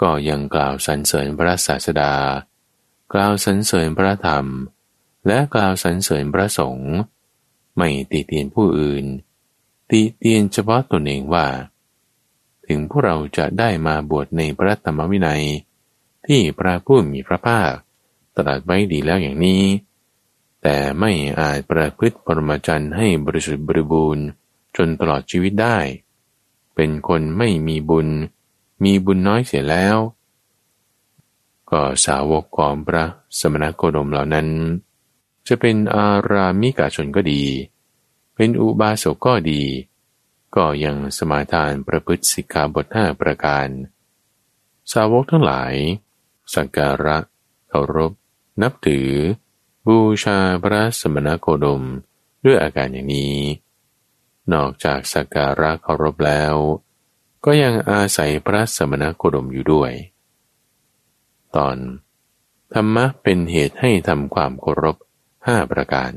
[0.00, 2.12] ก็ยังกล่าวสรรเสริญพระศาสดา
[3.12, 4.46] กล่าวสรรเสริญพระธรรม
[5.26, 6.94] และกล่าวสรรเสริญพระสงฆ์
[7.76, 9.04] ไม่ตีเตียนผู้อื่น
[9.90, 11.46] ตีเตียนเฉพาะตนเองว่า
[12.66, 15.44] ถึงพวกเราจะได้มาบวชในพระธรรมวินัย
[16.26, 17.72] ที่พระผู้มีพระภาค
[18.36, 19.62] ตรัสไว้ดีแล้วอย่างนี้
[20.62, 24.24] แต่ไม่อาจประพฤติปรมาจันให้บริสุทธิ์บริบูรณ์
[24.76, 25.78] จนตลอดชีวิตได้
[26.74, 28.08] เป็นคนไม่มีบุญ
[28.84, 29.96] มีบุญน้อยเสียแล้ว
[31.70, 33.04] ก็สาวกของพระ
[33.38, 34.48] สมณโคดมเหล่านั้น
[35.48, 37.44] จะเป็นอารามิกาชนก็ดี
[38.34, 39.62] เป็นอุบาสกก็ดี
[40.56, 43.68] ก็ยังสมาทานประพฤติสิกขาบทห้าประการ
[44.92, 45.74] สาวกทั้งหลาย
[46.54, 47.16] สักการะ
[47.68, 48.12] เคารพ
[48.62, 49.10] นับถือ
[49.86, 51.82] บูชาพระสมณโคดม
[52.44, 53.38] ด้วยอาการอย่างนี้
[54.52, 56.54] นอกจากสักการะเคารพแล้ว
[57.44, 59.92] ก็ยังอาศัยพระสมณโคดมอยู่ด้วย
[61.56, 61.76] ตอน
[62.72, 64.96] ธรรมะเป็นเหตุให้ทำความเคารพ
[65.46, 66.12] ห้าประการ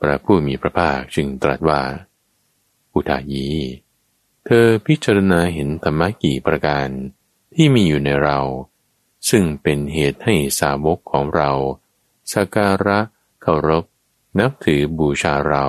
[0.00, 1.82] พระผู้มีพระภาคจึงตรัสว่า
[2.94, 3.48] อุทายี
[4.44, 6.88] เธอพิจารณาเห็นธรรมะกี่ประการ
[7.54, 8.40] ที่มีอยู่ในเรา
[9.30, 11.52] ซึ่งเป็นเหตุให้สาวกของเรา
[12.32, 12.98] สักการะ
[13.42, 13.84] เคารพ
[14.38, 15.66] นับถือบูชาเรา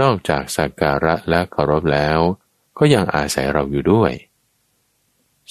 [0.00, 2.18] นอกจากสักการะและเคารพแล้ว
[2.78, 4.12] ก็ยังอาศัยเราอยู่ด้วย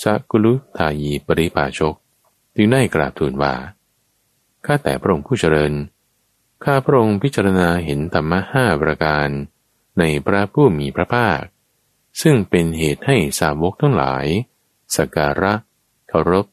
[0.02, 1.96] สักุลุทายีปริภาชก
[2.56, 3.54] จึงได้กราบทูลว่า
[4.66, 5.74] ข้าแต่พระองค์ผู้เจริญ
[6.64, 9.28] ข้าพระองค์พิจารณาเห็นธรรมะห้าประการ
[10.00, 11.42] ในพระผู้มีพระภาค
[12.22, 14.26] ซึ่งเป็นเหตุให้สาวกทั้งหลาย
[14.96, 15.54] สักการะ
[16.10, 16.46] เคารพ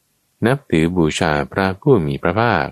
[0.46, 2.66] นับถือบูชาพระผู้มีพระภาค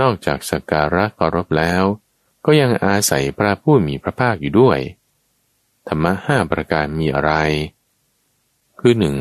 [0.00, 1.84] นอกจากสักการะเคารพแล้ว
[2.44, 4.78] ก็ยังอาศัยพระผู้มีพระภาคอยู่ด้วย
[5.88, 7.32] ธรรมะห้าประการมีอะไร
[8.78, 9.16] คือหนึ่ง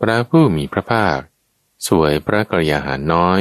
[0.00, 1.18] พระผู้มีพระภาค
[1.86, 3.40] สวยพระกรยาหารน้อย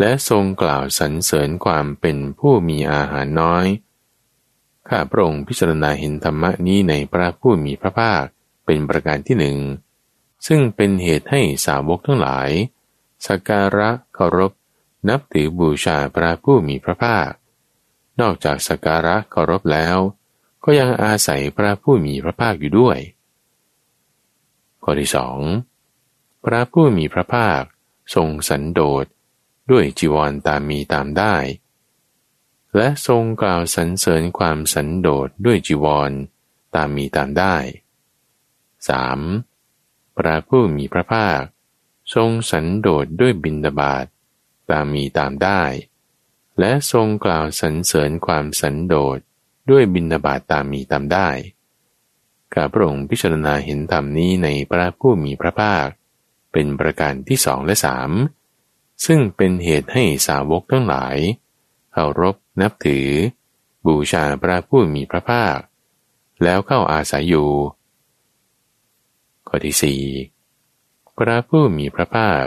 [0.00, 3.66] และทรงกล่าวสรรเสริญความเป็นผู้มีอาหารน้อย
[4.88, 8.24] ข้าพระองค์พิจารณาเห็นธรรมะนี้ในพระผู้มีพระภาค
[8.66, 9.58] เป็นประการที่หนึ่ง
[10.46, 12.50] ซึ่งเป็นเหตุให้สาวกทั้งหลาย
[13.26, 14.52] สักการะเคารพ
[15.08, 17.30] นับถือบูชาพระผู้มีพระภาค
[18.20, 19.96] นอกจากสักการะเคารพแล้ว
[20.64, 22.98] ก็ยังอาศัยพระผู้มีพระภาคอยู่ด้วย
[24.82, 25.38] ข้อที่สอง
[26.44, 27.62] พระผู้มีพระภาค
[28.14, 29.06] ทรงสันโดษ
[29.70, 31.36] ด้วยจีวรตามมีตามได้
[32.76, 36.12] และทรงกล่าวสรรเสริญความสันโดษด้วยจีวร
[36.74, 37.56] ตามมีตามได้
[39.32, 40.16] 3.
[40.16, 41.42] พระผู้มีพระภาค
[42.14, 44.06] ทรงสันโดษด้วยบินดาบาต
[44.70, 45.62] ตามมีตามได้
[46.58, 49.18] และทรงกล่าวสรรเสริญความสันโดษ
[49.70, 51.28] ด้วยบินาบาตตามมีตามได้
[52.54, 55.86] ข้าพระองค์พิจารณาเห็นธรรมนี้ในพระผู้มีพระภาค
[56.52, 58.10] เป็นประการที่สองและสาม
[59.04, 61.16] ซึ่งเป็นเหตุให้สาวกทั้งหลาย
[61.92, 63.08] เคารพนับถือ
[63.86, 65.58] บูชาพระผู้มีพระภาค
[66.42, 67.50] แล้วเข้าอาศัยอยู่
[69.48, 70.02] ข้อที่สี่
[71.18, 72.44] พระผู้มีพระภาค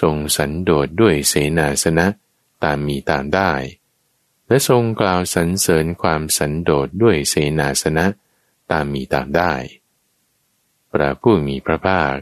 [0.00, 2.06] ทรงสันโดษด้วยเสนาสนะ
[2.62, 3.52] ตามมีตามได้
[4.48, 8.06] และทรงกล่าวสรรเสริญความสันโดษด้วยเสนาสนะ
[8.70, 9.52] ตามมีตามได้
[10.92, 12.14] พระผู้มีพระภาค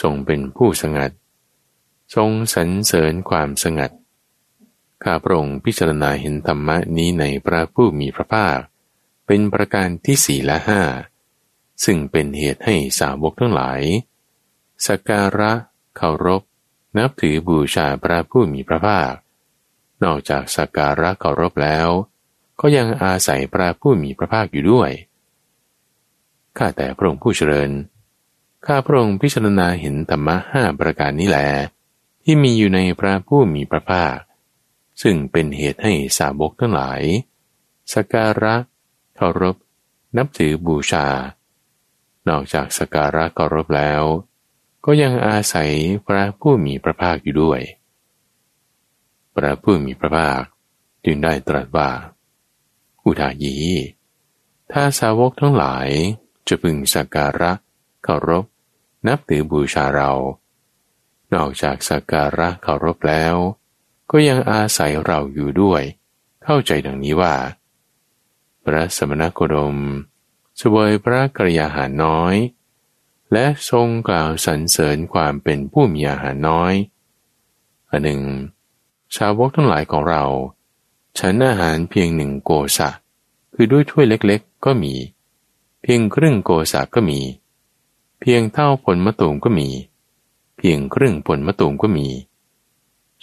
[0.00, 1.10] ทรงเป็นผู้สงัด
[2.14, 3.90] ทรงสรรเสริญความสงัด
[5.02, 8.58] ข้าพระองค์พิจารณาเห็นธรรมะนี้ในพระผู้มีพระภาค
[9.26, 10.82] เป็นประการที่สี่และห้า
[11.84, 13.80] ซึ่งเป็นเหตุให้สาวกทั้งหลาย
[14.86, 15.52] สักการะ
[15.96, 16.42] เคารพ
[16.96, 19.12] นับถือบูชาพระผู้มีพระภาค
[20.04, 21.88] นอกจากสักการะเคารพแล้ว
[22.60, 24.90] ก็ยังอาศัยพระผู้มีพระภาคอยู่ด้วย
[26.58, 27.70] ข้าแต่พระองค์ผู้เจริญ
[28.66, 31.38] ข้าพระองค์พิจารณาเห็นธรรมะห้าประการนี้แหล
[32.24, 34.18] ที่มีอยู่ในพระผู้มีพระภาค
[35.02, 37.02] ซึ่งเป็นเหตุให้สาวกทั้งหลาย
[37.94, 38.54] สักการะ
[39.16, 39.56] เคารพ
[40.16, 41.06] นับถือบูชา
[42.28, 44.02] นอกจากสักการะเคารพแล้ว
[44.84, 45.70] ก็ยังอาศัย
[46.06, 47.60] พระผู้มีพระภาคอยู่ด้วย
[49.34, 50.42] พระผู้มีพระภาค
[51.04, 51.90] จึงได้ตรัสว่า
[53.04, 53.56] อุทายี
[54.72, 55.88] ถ้าสาวกทั้งหลาย
[56.48, 57.52] จะพึงสักการะ
[58.04, 58.44] เคารพ
[59.06, 60.10] นับถือบูชาเรา
[61.34, 63.34] นอกจากสักการะเคารพแล้ว
[64.10, 65.82] ก็ยังอาศัยเราอยู่ด้วย
[66.44, 67.34] เข้าใจดังนี้ว่า
[68.64, 69.76] พระสมณโคดม
[70.60, 72.34] สวยพระกริยาหารน้อย
[73.32, 76.74] และทรงกล่าวสรรเสริญความเป็นผู้มีอาหารน้อย
[77.90, 78.22] อันหนึ่ง
[79.16, 80.24] ชาวกทั้งหลายของเรา
[81.18, 82.90] ฉันอาหารเพียงหนึ่งโกสะ
[83.54, 84.94] คือด้วยถ้วยเล็กๆ ก็มี
[85.82, 87.20] เพียงครึ่งโกสะก็มี
[88.20, 89.68] เพียงเท่าผลมะตูมก็มี
[90.66, 92.08] พียงครึ่งผลมะตูมก็มี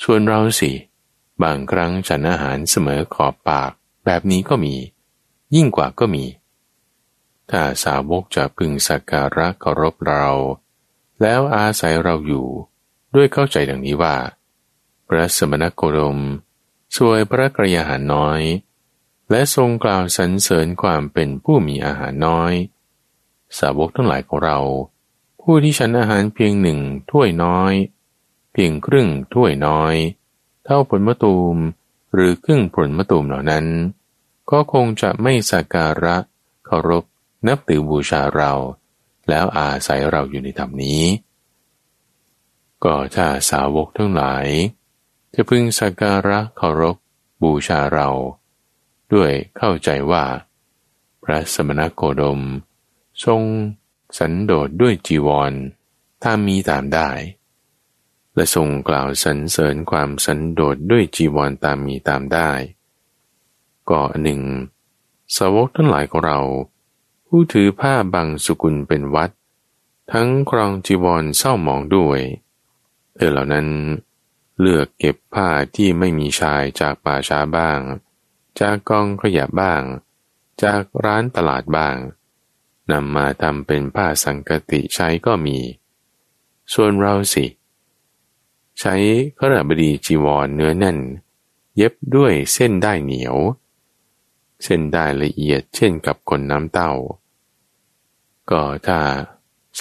[0.03, 0.71] ส่วนเราสิ
[1.43, 3.71] บางครั้งฉันอาหารเสมอขอบปาก
[4.05, 4.75] แบบนี้ก็มี
[5.55, 6.25] ยิ่งกว่าก็มี
[7.49, 10.27] ถ้าสาวกจะพึงสักการะเคารพเรา
[11.21, 12.47] แล้วอาศัยเราอยู่
[13.15, 14.15] ด้วยเข้าใจดังนี้ว่า
[15.07, 16.19] พระสมณโคดม
[16.95, 18.41] สวยพระกระยาหารน้อย
[19.29, 22.53] และทรงกล่าวสรรเสริญความเป็นผู้มีอาหารน้อย
[23.59, 24.59] สาวกทั้งหลายของเรา
[25.41, 26.79] ผู้ที่ฉันอาหารเพียงหนึ่ง
[27.11, 27.73] ถ้วยน้อย
[28.51, 29.95] เพียงครึ่งถ้วยน้อย
[30.65, 31.55] เท่าผลมะตูม
[32.13, 33.65] หรือครึ่งผลมะตูมเหล่านั้น
[34.51, 36.15] ก็คงจะไม่สักการะ
[36.65, 37.03] เคารพ
[37.47, 38.51] นับถือบูชาเรา
[39.29, 41.03] แล้วอาศัยเราอยู่ในธรรมนี้
[42.83, 44.47] ก็ถ้าสาวกทั้งหลาย
[45.33, 46.95] จะพึงสักการะเคารพ
[47.43, 48.09] บูชาเรา
[49.13, 50.25] ด้วยเข้าใจว่า
[51.23, 52.41] พระสมณโคดม
[53.23, 53.41] ทรง
[54.17, 55.53] สันโดษด้วยจีวร
[56.23, 57.09] ถ้ามีตามได้
[58.35, 62.51] และทรงกล่าวสรรเสริญความสันโดษด้วยจีวรตามมีตามได้
[63.89, 64.41] ก็หนึ่ง
[65.35, 66.39] สาวกทั้งหลายของเรา
[67.27, 69.31] ผู้ถือผ้าบางสุกุลเป็นวัด
[70.11, 72.19] ทั้งครองจีวรเศร้าหมองด้วย
[73.15, 73.67] เธอเหล่านั้น
[74.59, 77.79] เลือกเก็บผ้าที่ไม่มีชายจากป่าช้าบ้าง
[78.59, 79.81] จากกองขยะบ้าง
[80.63, 81.95] จากร้านตลาดบ้าง
[82.91, 85.57] นำมาทำเป็นผ้าสังกติใช้ก็มี
[86.73, 87.45] ส่วนเราสิ
[88.79, 88.95] ใช้
[89.37, 90.99] ขรบดีจีวรเนื้อแน่น
[91.75, 93.37] เย็บด้วยเส้นได้เหนียว
[94.63, 96.91] เส้นได้ละเอียดเช่นกับคนน้ำเต้า
[98.51, 98.99] ก็ถ้า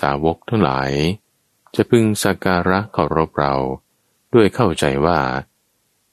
[0.01, 0.91] สาวกทั้งหลาย
[1.75, 3.55] จะพึงสักการะเคารพเรา
[4.35, 5.21] ด้วยเข้าใจว่า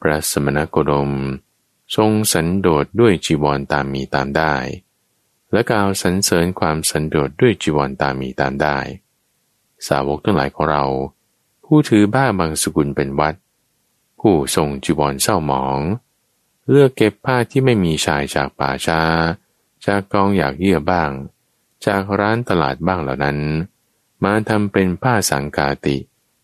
[0.01, 1.11] พระสมณโคดม
[1.95, 4.55] ทรงสันโดษด้วยจีวรตามมีตามได้
[5.51, 8.77] และกล่าวสรรเสริญความสันโดษด้วยจีวรตามีตามได้
[9.87, 10.85] สาวกทั้งหลายของเรา
[11.65, 13.35] ผู้ถือบ้าบางสกุลเป็นวัด
[14.19, 15.79] ผู้ทรงจีวรเศร้าหมอง
[16.69, 19.01] เลือกเก็บผ้าที่ไม่มีชายจากป่าชา
[19.85, 21.11] จากกองอยากเยื่อบ้าง
[21.85, 23.39] จากร้านตลาดบ้างเหล่านั้น
[24.23, 25.97] มาทำเป็นผ้าสังกาติ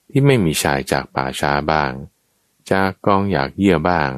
[0.10, 1.92] ที่ไม่มีชายจากป่าช้าบ้าง
[2.72, 4.12] จากกองอยากเยื่อบ้าง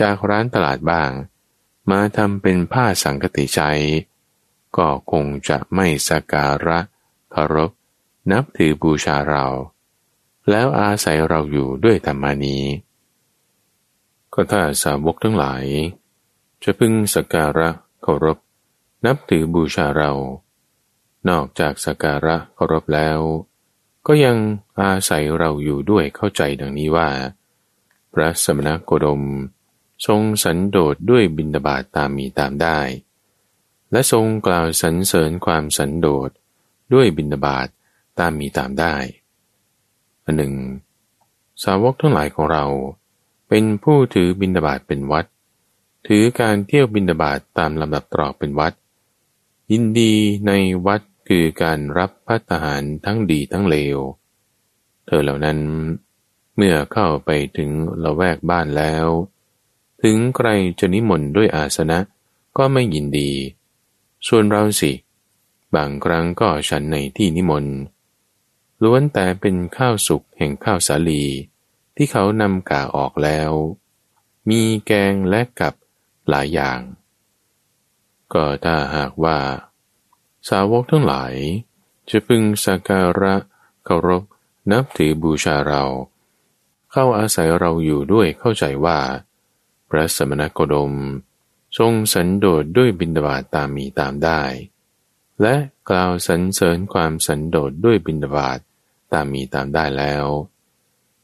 [0.00, 1.10] จากร้านตลาดบ้าง
[1.90, 3.60] มาทำเป็นผ้าสังกติใจ
[4.76, 6.78] ก็คงจะไม่สการะ
[7.30, 7.70] เคารพ
[8.30, 9.46] นับถือบูชาเรา
[10.50, 12.64] แล้วอาศัยเราอยู่ด้วยธรรมานี้
[14.32, 15.64] ก็ถ้าสาวกทั้งหลาย
[16.62, 17.68] จะพึงสการะ
[18.02, 18.38] เคารพ
[19.04, 20.12] นับถือบูชาเรา
[21.28, 23.18] นอกจากสการะเคารพแล้ว
[24.06, 24.36] ก็ยัง
[24.80, 27.08] อาศัยเราอยู่ด้วยเข้าใจดังนี้ว่า
[28.12, 29.22] พระสมณโคดม
[30.06, 32.80] ทรงสันโดษด้วยบินดาบาตตามมีตามได้
[33.92, 36.30] และทรงกล่าวสรรเสริญความสันโดษ
[36.92, 37.68] ด้วยบินดาบาต
[38.18, 38.94] ตามมีตามได้
[40.24, 40.54] อันหนึ่ง
[41.62, 42.64] สาวกทั้งหลายของเรา
[43.48, 45.26] เป็นผู้ถือบินดาบาตเป็นวัด
[46.06, 48.72] ถือการเที่ยวบินดาบาตตามลำดับตรอกเป็นวัด
[49.72, 50.14] ยินดี
[50.46, 50.52] ใน
[50.86, 53.98] วัดคือการรับพัฒหารทั้งดีทั้งเลว
[55.06, 55.58] เธอเหล่านั้น
[56.56, 57.70] เมื่อเข้าไปถึง
[58.04, 59.06] ละแวกบ้านแล้ว
[60.02, 61.98] ถึงใครจะนิมนต์ด้วยอาสนะ
[62.56, 63.30] ก็ไม่ยินดี
[64.26, 64.92] ส่วนเราสิ
[65.74, 67.76] บางครั้งก็ฉันในที่นิมนต์
[68.82, 71.24] ล้วนแต่เป็นข้าวสุกแห่งข้าวสาลี
[71.96, 73.50] ที่เขานำกาออกแล้ว
[74.50, 75.74] มีแกงและกับ
[76.28, 76.80] หลายอย่าง
[78.32, 79.38] ก็ถ้าหากว่า
[80.48, 81.34] สาวกทั้งหลาย
[82.10, 83.34] จะพึงสักการะ
[83.84, 84.22] เคารพ
[84.70, 85.84] นับถือบูชาเรา
[86.92, 88.98] เข้าอาศัยเราอยู่ด้วยเข้าใจว่า
[89.94, 90.94] พระสมณโคดม
[91.78, 94.42] ทรงสันโดษด้วยบินดาบาตตามมีตามได้
[95.40, 95.54] และ
[95.90, 98.58] กล่าวสรรเสริญความสันโดษด้วยบินดาบาต
[99.12, 100.26] ตามมีตามได้แล้ว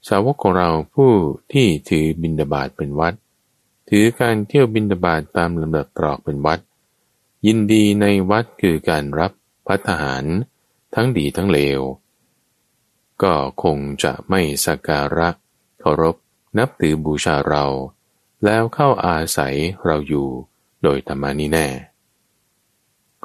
[0.09, 1.13] สาวกของเราผู้
[1.53, 3.15] ที่ถือบินดาบาตเป็นวัด
[3.89, 6.61] ถือการเที่ยวบินดาบาตตามลำดับตรอกเป็นวัด
[7.47, 9.33] ยินดีในวัดคือการรับ
[9.67, 10.25] พัฒหาร
[10.95, 11.81] ทั้งดีทั้งเลว
[13.23, 15.29] ก็คงจะไม่สักการะ
[15.81, 16.17] เคารพ
[16.59, 17.65] นับถือบูชาเรา
[18.45, 20.29] แล้วเข้าอาศัยเราอยู่
[20.83, 21.69] โดยธรรมานี้แน่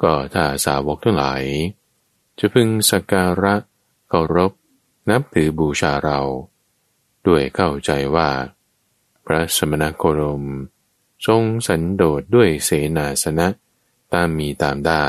[0.02, 1.42] ก็ถ้าสาวกทั้งหลาย
[2.38, 3.54] จะพึงสักการะ
[4.08, 4.52] เคารพ
[5.10, 6.20] นับถือบูชาเรา
[7.26, 8.30] ด้วยเข้าใจว่า
[9.26, 10.44] พระสมณโคดม
[11.26, 13.48] ทรงสันโดษด้วยเสนาสนะ
[14.12, 15.04] ตามมีตามได้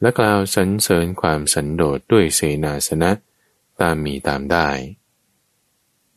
[0.00, 3.10] และกล่าวสรรเสริญความสันโดษด้วยเสนาสนะ
[3.80, 4.68] ตามมีตามได้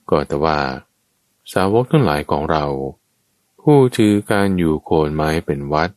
[0.09, 0.59] ก็แต่ว่า
[1.53, 2.65] สาวกทั้งหลายของเรา
[3.61, 5.89] ผู้ถือการอยู่โคนไม้เป็นวัด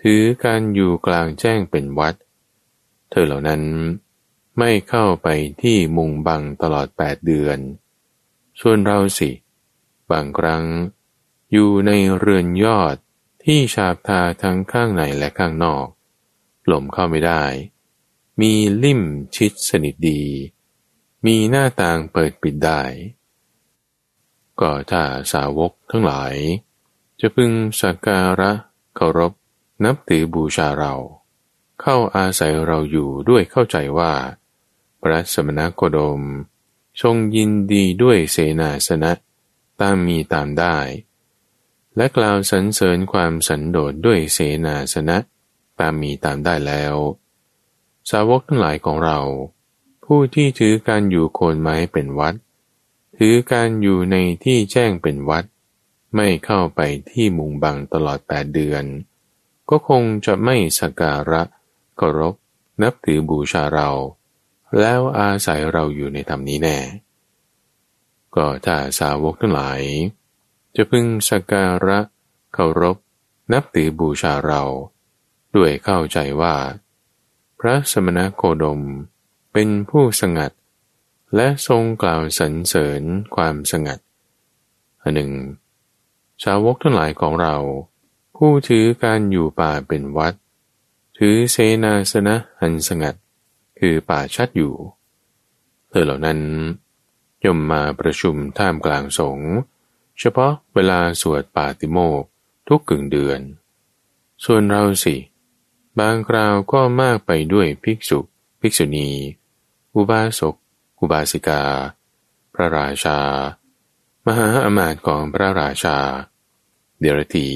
[0.00, 2.14] ถือการอยู่กลางแจ้งเป็นวัด
[3.10, 3.62] เธอเหล่านั้น
[4.58, 5.28] ไม่เข้าไป
[5.62, 7.58] ที่มุงบังตลอดแปดเดือน
[8.60, 9.30] ส่วนเราสิ
[10.10, 10.64] บางครั้ง
[11.52, 12.96] อยู่ในเรือนยอด
[13.44, 15.86] ที่ฉาบทาทั้งข้างในและข้างนอก
[16.70, 17.44] ลมเข้าไม่ได้
[18.40, 19.02] มีลิ่ม
[19.36, 20.22] ชิดสนิทดี
[21.26, 22.82] มีหน้าต่างเปิดปิดได้
[24.60, 26.34] ก็ถ้าสาวกทั้งหลาย
[27.20, 28.50] จะพึงสักการะ
[28.96, 29.32] เคารพ
[29.84, 30.94] นับถือบูชาเรา
[31.80, 34.12] เข้าอาศัยเราอยู่ด้วยเข้าใจว่า
[35.02, 36.22] พระสมณโคดม
[37.02, 39.12] ทรงยินดีด้วยเสนาสนะ
[39.80, 40.76] ตามมีตามได้
[41.96, 45.16] และกล่าวสรรเสริญความสันโดษด้วยเสนาสนะ
[45.80, 46.94] ตามมีตามได้แล้ว
[48.10, 49.18] สาวกทั้งหลายของเรา
[50.04, 52.34] ผู้ที่ถือการอยู่โคนไม้เป็นวัด
[53.16, 55.44] ถือการอยู่ในที่แจ้งเป็นวัด
[56.16, 58.84] ไม่เข้าไปที่มุงบังตลอดแปดเดือน
[59.70, 61.42] ก็คงจะไม่สักการะ
[61.96, 62.34] เคารพ
[62.82, 63.90] นับถือบูชาเรา
[64.78, 66.78] แล้วอาศัยเราอยู่ในธรรมนี้แน่
[68.34, 69.80] ก็ถ้าสาวกทั้งหลาย
[70.76, 71.98] จะพึงสักการะ
[72.54, 72.96] เคารพ
[73.52, 74.62] นับถือบูชาเรา
[75.54, 76.56] ด้วยเข้าใจว่า
[77.60, 78.80] พระสมณโคดม
[79.52, 80.52] เป็นผู้สงัด
[81.34, 83.02] และทรงกล่าวสรรเสริญ
[83.36, 83.98] ความสงัด
[85.02, 85.32] อันหนึ่ง
[86.44, 87.56] สาวกทั้งหลายของเรา
[88.36, 90.34] ผู้ถือการอยู่ป่าเป็นวัด
[91.18, 93.14] ถือเสนาสนะอันสงัด
[93.78, 94.74] คือป่าชัดอยู่
[95.88, 96.40] เธอเหล่านั้น
[97.44, 99.50] ย่อมมาประชุมท่ามกลางสงฆ์
[100.18, 102.22] เฉพาะเวลาสวดปาติโมก
[102.68, 103.40] ทุกกึ่งเดือน
[104.44, 105.16] ส่วนเราสิ
[105.98, 108.18] บางคราวก็มากไปด้วยภิกษุ
[108.60, 109.08] ภิกษุณี
[109.94, 110.54] อุบาสก
[111.00, 111.62] อุบาสิกา
[112.54, 113.18] พระราชา
[114.26, 115.98] มหาอมาตย์ของพระราชา
[117.00, 117.50] เดรถี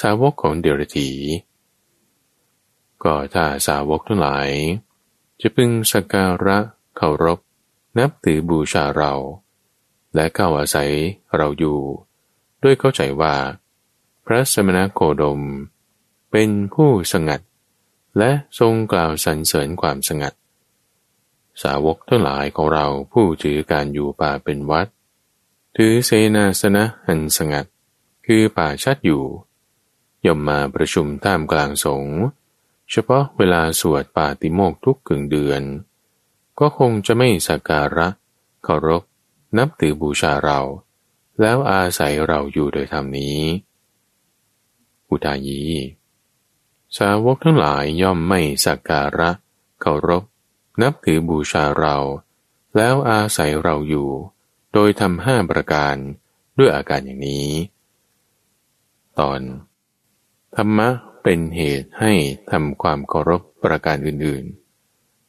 [0.00, 1.10] สาวกของเดรถี
[3.02, 4.48] ก็ถ้าสาวกทั้งหลาย
[5.40, 6.58] จะพึงสักการะ
[6.96, 7.38] เคารพ
[7.98, 9.12] นับถือบูชาเรา
[10.14, 10.92] และเข้าอาศัย
[11.36, 11.78] เราอยู่
[12.62, 13.34] ด้วยเข้าใจว่า
[14.26, 15.40] พระสมณโคดม
[16.30, 17.40] เป็นผู้สงัด
[18.18, 20.32] และทรงกล่าวสรรเสริญความสงัด
[21.62, 24.86] สาวกทั้งหลายของเราผู้ถือการอยู่ป่าเป็นวัด
[25.76, 27.66] ถือเสนาสนะหันสงัด
[28.26, 29.24] คือป่าชัดอยู่
[30.26, 32.16] ย่อมมาประชุมท่ามกลางสงฆ์
[32.90, 35.62] เฉพาะเวลาสวดปาติโมกทุกกึ่งเดือน
[36.58, 38.08] ก็คงจะไม่สักการะ
[38.64, 39.02] เคารพ
[39.56, 40.60] นับถือบูชาเรา
[41.40, 43.40] แล้วอาศัยเราอยู่โดยธรรมนี้
[45.08, 45.62] อุทายี
[46.96, 49.30] สาวกทั้งหลายย่อมไม่สักการะ
[49.80, 50.24] เคารพ
[50.82, 51.96] นับถือบูชาเรา
[52.76, 54.08] แล้วอาศัยเราอยู่
[54.72, 55.96] โดยทำห้าประการ
[56.58, 57.50] ด้วยอาการอย่างนี้
[59.18, 59.40] ตอน
[60.56, 60.88] ธรรมะ
[61.22, 62.12] เป็นเหตุให้
[62.50, 64.44] ทำความเคารพประการอื่น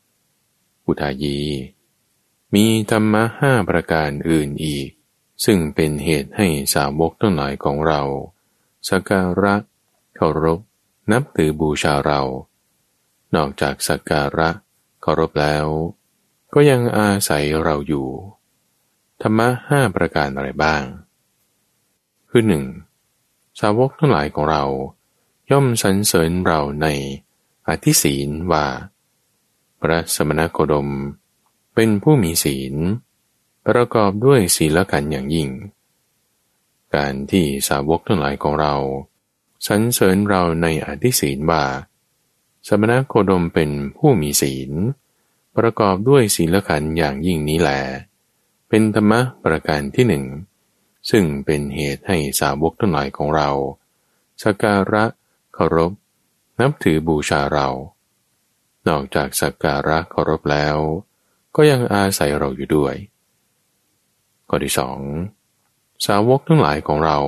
[0.01, 1.39] ๆ อุทายี
[2.53, 4.89] มีธรรมะห้าประการอื่นอีก
[5.45, 8.01] ซึ่งเป็นเหตุให้สาวกทั้งหลายของเรา
[8.89, 9.55] สักการะ
[10.15, 10.59] เคารพ
[11.11, 12.21] นับถือบูชาเรา
[13.35, 14.49] นอกจากสักการะ
[15.07, 15.65] เคารพแล้ว
[16.53, 18.07] ก็ยังอาศัยเราอยู่
[19.21, 20.83] ธรรมะห้าประการอะไรบ้าง
[22.29, 22.65] คือหนึ่ง
[23.59, 24.63] สาวกทั้งหลายของเรา
[25.51, 26.87] ย่อมสรรเสริญเราใน
[27.67, 28.65] อธิศีลว่า
[29.79, 30.89] พระสมณโคดม
[31.75, 32.73] เป็นผู้มีศีล
[33.65, 35.49] ประกอบด้วยศีลกันอย่างยิ่ง
[36.95, 38.75] การที่สาวกทั้งหลายของเรา
[39.67, 41.63] สรรเสริญเราในอธิศีลว่า
[42.67, 44.71] สมณโคดมเป็นผู้มีศีล
[45.57, 47.71] ประกอบด้วยศีลขันอย่างยิ่งนี้แหล
[48.69, 50.25] เป็นธรรมะประการที่หนึ่ง
[51.09, 53.49] ซึ่งเป็นเหตุให้สาวกทั้งหลายของเรา
[54.43, 55.03] สักการะ
[55.53, 55.91] เคารพ
[56.59, 57.67] นับถือบูชาเรา
[58.87, 60.77] นอกจากสักการะเคารพแล้ว
[61.55, 62.95] ก็ยังอาศัยเราอยู่ด้วย
[64.49, 64.99] ข้อที่สอง
[66.05, 67.19] สาวกทั้งหลายของเรา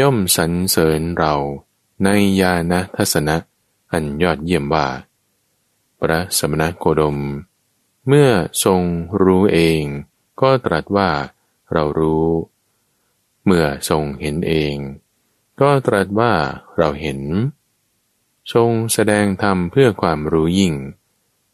[0.00, 1.34] ย่อมสรรเสริญเรา
[2.04, 2.08] ใน
[2.40, 3.36] ญาณทัศนะ
[3.92, 4.86] อันยอดเยี่ยมว่า
[6.00, 7.18] พระสมณโคดม
[8.08, 8.30] เมื่อ
[8.64, 8.82] ทรง
[9.22, 9.82] รู้เอง
[10.40, 11.10] ก็ตรัสว่า
[11.72, 12.26] เรารู้
[13.44, 14.76] เมื่อทรงเห็นเอง
[15.60, 16.32] ก็ตรัสว่า
[16.76, 17.20] เราเห็น
[18.52, 20.74] ทรงแสดงธรรมเพื่อความรู้ยิ่ง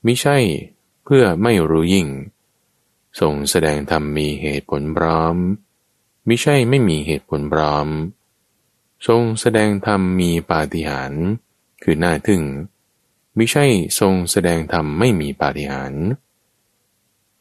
[0.06, 0.38] มิใช่
[1.04, 2.08] เพื่อไม่รู้ยิ่ง
[3.20, 5.36] ทรงแสดงธรรมมีเหตุผลพร้อม
[6.28, 7.86] มิใช่ไม่มีเหตุผลพร้อม
[9.06, 11.24] ทรงแสดงธรรมมีปาฏิหาริย์
[11.82, 12.42] คือหน้าทึ่ง
[13.36, 13.64] มิใช่
[13.98, 16.06] ทรงแสดงธรรมไม่มีปาฏิหาริย์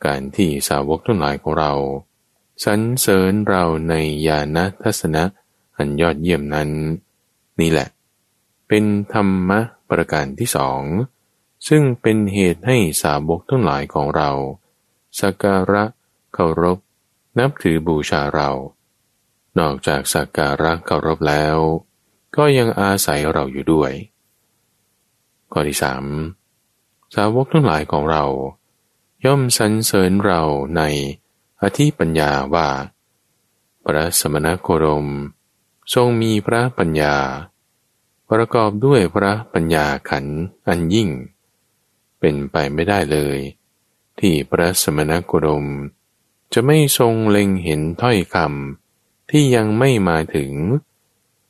[0.06, 1.74] การที่สาวกทั้งหลายของเรา
[2.64, 3.96] สรรเสริญเราใน
[4.28, 5.24] ญาณทัศนะ
[5.78, 6.70] อันยอดเยี่ยมนั้น
[7.60, 7.88] นี่แหละ
[8.68, 8.84] เป็น
[9.14, 9.60] ธรรมะ
[9.90, 10.82] ประการที่สอง
[11.68, 14.32] ซึ่งเป็นเหตุให้สาวกทั้งหลายของเรา
[15.20, 15.84] สักการะ
[16.34, 16.78] เคารพ
[17.40, 18.50] นับถือบูชาเรา
[19.60, 21.58] นอกจากสักการะเคารพแล้ว
[22.36, 23.92] ก็ยังอาศัยเราอยู่ด้วย
[25.52, 26.04] ข้อที่สาม
[27.16, 28.26] สาวกทั้งหลายของเรา
[29.26, 30.42] ย่อมสรรเสริญเรา
[30.78, 30.82] ใน
[31.62, 32.70] อธิปัญญาว่า
[33.84, 35.08] พระสมณโคดม
[35.94, 37.16] ทรงมีพระปัญญา
[38.30, 40.26] ประกอบด้วยพระปัญญาขัน
[40.68, 41.10] อันยิ่ง
[42.20, 43.38] เป็นไปไม่ได้เลย
[44.20, 45.66] ที่พระสมณโคดม
[46.54, 50.52] จะไม่ทรงเล็งเห็นถ้อยคำที่ยังไม่มาถึง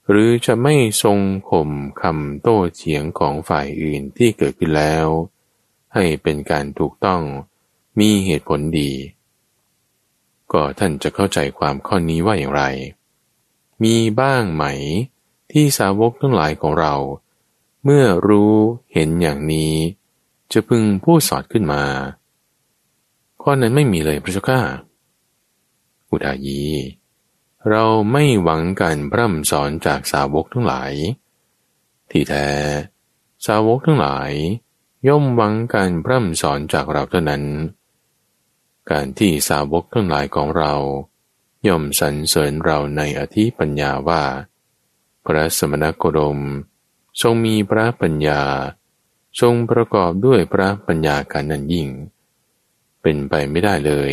[0.09, 1.69] หรือจะไม่ทรงข่ม
[2.01, 5.05] คำโต้เฉียงของฝ่ายอื่นที่เกิดขึ้นแล้ว
[5.93, 7.21] ให้เป็นการถูกต้อง
[7.99, 8.91] มีเหตุผลดี
[10.51, 12.63] ก็ท่านจะเข้าใจความข้อนี้ว่าอย่างไร
[13.83, 14.65] มีบ้างไหม
[15.51, 16.95] ที่สาวกทั้งหลายของเรา
[17.83, 18.55] เมื่อรู้
[18.93, 19.73] เห็นอย่างนี้
[20.53, 21.83] จะพึงพูดสอดขึ้นมา
[23.41, 24.59] ข้อนั้นไม่มีเลยพระเจ้าข้า
[26.09, 26.61] อุทายี
[27.69, 30.93] เราไม่หวังการพร่ำสอนจากสาวกทั้งหลาย
[32.11, 32.49] ที่แท้
[33.45, 34.31] สาวกทั้งหลาย
[35.07, 37.43] ย่อมหวังการพร่ำสอนจากเราเท่านั้น
[38.91, 40.73] การที่สาวกทั้งหลายของเรา
[41.67, 44.23] ย่อมสรรเสริญเราในอธิปัญญาว่า
[45.25, 46.39] พระสมณโคดม
[47.21, 48.41] ทรงมีพระปัญญา
[49.39, 51.89] ทรงประกอบด้วยพระปัญญาการนั้นยิ่ง
[53.01, 54.11] เป็นไปไม่ได้เลย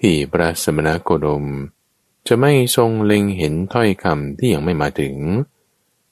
[0.00, 1.44] ที่พระสมณโคดม
[2.28, 5.16] จะไม่ทรงเล็งเห็นถ้อยคำที่ยังไม่มาถึง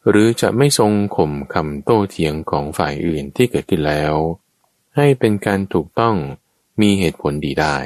[0.09, 4.15] หรือจะไม่ทรงข่มคำโต้เถียงของฝ่ายอื่นที่เกิดขึ้นแล้ว
[4.97, 6.17] ให้เป็นการถูกต้อง
[6.81, 7.77] มีเหตุผลดีได้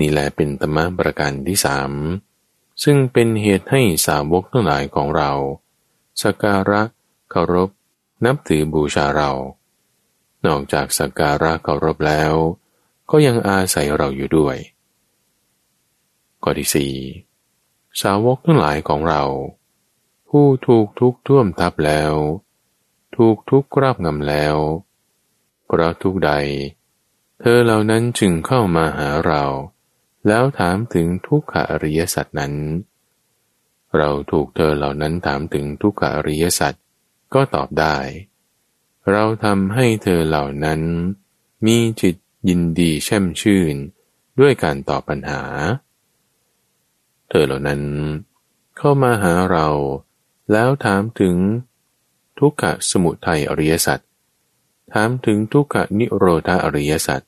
[0.00, 1.92] นี่แหละเป็นธรรมะประการที่สาม
[2.82, 5.32] ซึ่งเป็นเหตุให้สาวกทั้งหลายของเรา
[6.22, 6.82] สักการะ
[7.30, 7.70] เคารพ
[8.24, 9.30] นับถือบูชาเรา
[10.46, 12.32] นอกจากสักการะเคารพแล้ว
[13.10, 14.56] ก็ยังอาศัยเราอยู่ด้วย
[16.42, 16.94] ข้อที่สี่
[18.00, 19.22] สาวกทั้งหลายของเรา
[20.28, 22.12] ผู้ถูกทุกท่วมทับแล้ว
[23.16, 24.56] ถูกทุกคราบงำแล้ว
[25.66, 26.32] เพราะทุกใด
[27.40, 29.44] เธอเหล่านั้นจึงเข้ามาหาเรา
[30.26, 32.54] แล้วถามถึงทุกขอริยสัจนั้น
[33.96, 36.74] เราถูกเธอเหล่านั้นถามถึงทุกขอริยสัจ
[37.34, 37.96] ก็ตอบได้
[39.10, 40.80] เราทำให้เธอเหล่านั้น
[41.66, 42.16] มีจิต
[42.48, 43.74] ยินดีแช่มชื่น
[44.40, 45.42] ด้วยการตอบปัญหา
[47.34, 47.82] เธอเหล่านั้น
[48.76, 49.68] เข้ามาหาเรา
[50.52, 51.36] แล้วถามถึง
[52.38, 54.00] ทุกขสมุทัยอริยสัจ
[54.92, 57.22] ถามถึงทุกขนิโรธาอริยสัจ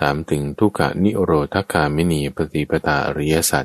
[0.00, 3.64] ถามถึงทุกขานิโรธคามินีปฏิปตาอริยสัจ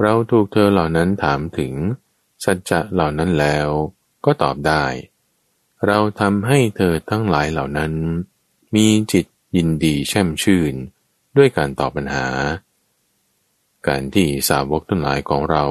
[0.00, 1.72] เราถูกเธอเหล่านั้นถามถึง
[2.44, 3.68] สัจจะเหล่านั้นแล้ว
[4.24, 4.84] ก็ตอบได้
[5.86, 7.92] เราทำให้เธอทั้งหลายเหล่านั้น
[8.74, 9.26] มีจิต
[9.56, 10.74] ยินดีแช่มชื่น
[11.36, 12.26] ด้วยการตอบปัญหา
[13.86, 15.64] การที่สาวกทั้งหลายของเรา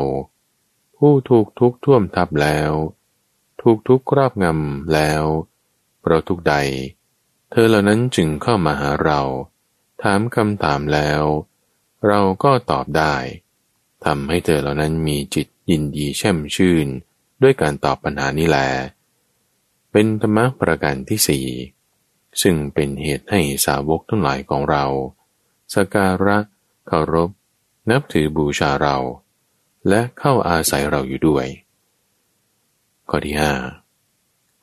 [0.97, 2.71] ผู้ถูกทุกท่วมทับแล้ว
[3.61, 5.23] ถูกทุกครอบงำแล้ว
[6.01, 6.55] เพราะทุกใด
[7.51, 9.21] เธอเหล่านั้นจึงเข้ามาหาเรา
[10.03, 11.23] ถามคำถามแล้ว
[12.07, 13.15] เราก็ตอบได้
[14.05, 16.87] ทำให้เธอเหล่านั้นมีจิตยินดีแช่มชื่น
[17.41, 18.59] ด้วยการตอบปัญหานี้แล
[19.91, 21.47] เป็นธรรมะประการที่สี่
[22.41, 24.85] ซึ่งเป็นเหตุให้สาวกทั้งหลายของเรา
[25.73, 26.37] สการะ
[26.87, 27.29] เคารพ
[27.89, 28.97] นับถือบูชาเรา
[29.89, 31.47] และเข้าอาศัยเราอยู่ด้วย
[33.09, 33.53] ข้อที่ห้า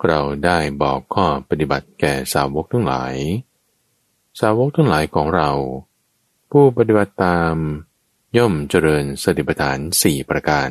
[0.06, 3.14] เราได้บอกข้อปฏิบัติแก่สาวกทั้งหลาย
[4.40, 5.50] สาวกทั้งหลายของเรา
[6.50, 7.54] ผู้ปฏิบัติตาม
[8.36, 10.70] ย่อมเจริญสติปัฏฐานสี่ประการ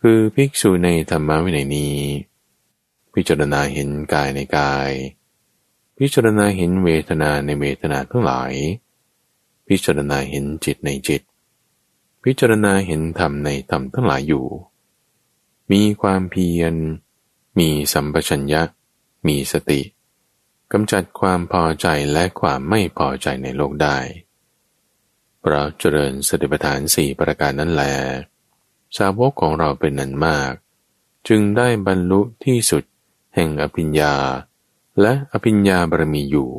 [0.00, 1.96] คือภิกษุในธรรมวินัยนี้
[3.14, 4.90] พิจารณาเห็นกายในกาย
[5.98, 8.52] พิจารณาเห็นเวทนาในเวทนาทั้งหลาย
[9.68, 11.22] พิจารณาเห็นจิตในจิต
[12.24, 14.46] พิจารณาเห็นธรรมในธรรมทั้งหลายอยู่
[15.72, 16.74] มีความเพียร
[17.58, 18.62] มีสัมปชัญญะ
[19.26, 19.80] มีสติ
[20.72, 23.98] กำจัดความพอใจและความไม่พอใจในโลกได้
[25.40, 27.84] เพราะเจริญสติปัฏฐานสี่ประการนั้นแล
[28.96, 30.52] สาวกของเราเป็นนันมาก
[31.28, 32.84] จึงได้บรรลุที่สุด
[33.34, 34.14] แห่งอภิญญา
[35.00, 36.50] และอภิญญาบารมีอยู่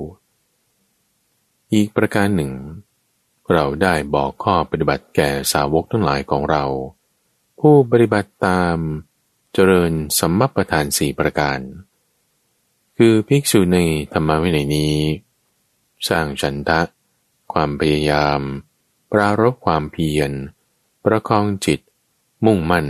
[1.74, 2.52] อีกประการหนึ่ง
[3.54, 6.66] เราได้บอกข้อปฏิบัติแก่สาวกทั้งหลายของเรา
[7.60, 8.78] ผู้ปฏิบัติตาม
[9.54, 11.60] เจริญสัมมัปทานสี่ประการ
[12.98, 13.80] คือภิกษุใน
[14.14, 14.96] ธรรมวินัยนี้
[16.10, 16.82] สร้างฉันทะ
[17.54, 18.40] ความพยายาม
[19.12, 20.32] ปรารบความเพียร
[21.04, 21.80] ประคองจิต
[22.46, 22.88] มุ่งมั่น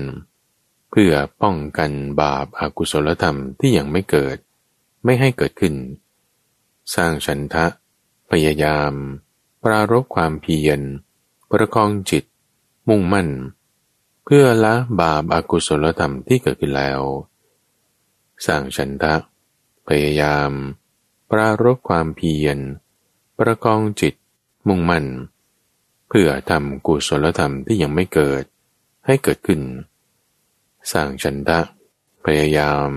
[0.92, 1.92] เพื่อป้องกัน
[2.22, 4.38] บาปอากุศลธรรมที่ยังไม่เกิด
[5.04, 5.76] ไม่ให้เกิดขึ้น
[6.96, 7.66] สร้างฉันทะ
[8.32, 8.94] พยายาม
[9.64, 10.80] ปรารบความเพียร
[11.52, 12.24] ประคองจิต
[12.88, 13.30] มุ่งมั่น
[14.26, 17.02] เพื่อละบาปอากุศลธรรมที่เกิดขึ้นแล้ว
[18.46, 19.16] สร้างฉันทะ
[19.88, 20.52] พยายาม
[21.32, 22.58] ปรารบความเพียร
[23.40, 24.14] ประกองจิต
[24.68, 25.06] มุ่งมั่น
[26.08, 28.44] เพื่อทำกุศลธรรมที่ยังไม่เกิด
[29.06, 29.62] ให้เกิดขึ้น
[30.92, 31.60] สร้างฉันทะ
[32.26, 32.90] พยายาม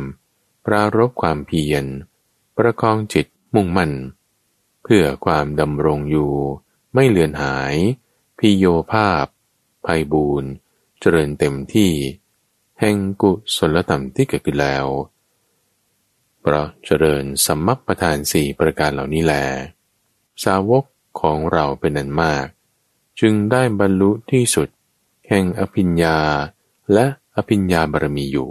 [0.67, 1.85] ปรารบความเพียร
[2.57, 6.32] ประคองจิตมุ่งมั่นเพื่อความดำรงอยู่
[6.95, 7.74] ไม่เลือนหาย
[8.38, 9.24] พิโยภาพ
[9.86, 10.45] ภัยบูน
[11.01, 11.93] เจริญเต็มที่
[12.80, 14.86] แห่งกุศลธรรมที่เกิดขึ้นแล้ว
[16.41, 19.34] เพราะเจริญสมมัปประธานสี่ประการเหล่านี้แล
[20.45, 20.84] สาวก
[21.20, 22.47] ของเราเป็นนันมาก
[23.20, 24.68] จึงได้บรรลุที่สุด
[25.28, 26.18] แห่งอภิญญา
[26.93, 28.49] และอภิญญาบารมีอยู่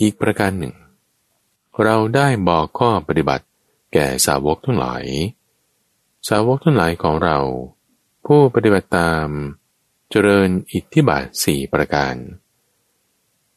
[0.00, 0.74] อีกประการหนึ่ง
[1.82, 3.44] เราได้บอกข้อปฏิบัติ
[3.92, 5.04] แก่สาวกทั้งหลาย
[6.28, 7.38] สาวกทั้งหลายของเรา
[8.26, 9.28] ผู้ปฏิบัติตาม
[10.10, 12.14] เจริญอิทธิบาทสี่ประการ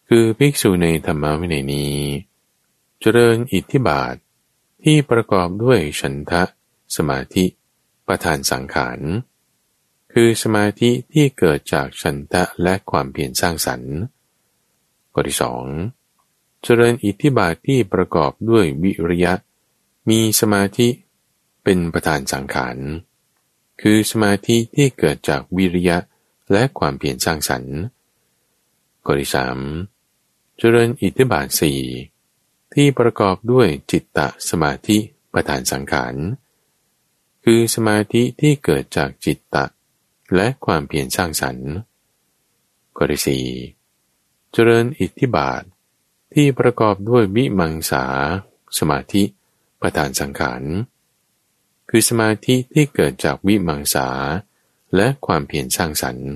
[0.07, 1.95] คือภิกษุในธรรมวินัยนี้
[2.99, 4.15] เจริญอิทธิบาท
[4.83, 6.43] ที่ประกอบด้วยฉันทะ
[6.95, 7.45] สมาธิ
[8.07, 8.99] ประธานสังขาร
[10.13, 13.95] คือสมาธิที่เกิดจากฉันทะและความเพียรสร้างสรรค์
[15.13, 15.63] ข้อที่สอง
[16.63, 19.33] เจริญอิทธิบาทที่ประกอบด้วยวิริยะ
[20.09, 20.87] มีสมาธิ
[21.63, 22.77] เป็นประธานสังขาร
[23.81, 25.97] คือสมาธิที่เกิดจากวิริยะ
[26.51, 27.77] และความเพียรสร้างสรรค์
[29.05, 29.57] ข้อที่สาม
[30.57, 31.81] เจริญอิทธิบาทสี่
[32.73, 34.97] ที่ประกอบด้วยจิตตสมาธิ
[35.33, 36.15] ประธานสังขาร
[37.43, 39.65] คือสมาธิที่เกิดจากจิตตะ
[40.35, 41.69] และความเพียรสร้างสรรค์
[42.95, 43.45] ข้อที่สี่
[44.51, 45.63] เจริญอิทธิบาท
[46.33, 48.05] ที่ประกอบด้วยวิมังสา
[48.77, 49.23] สมาธิ
[49.87, 50.63] ประธานสังขาร
[51.89, 54.09] คือสมาธิที่เกิดจากวิมังสา
[54.95, 56.31] และความเพียรสร้างสรรค์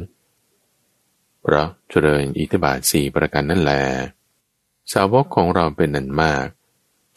[1.42, 3.74] เพราะเจริญอิทธิบาทสี่ประการนั่นแล
[4.94, 6.46] สาวกของเราเป็นนันมาก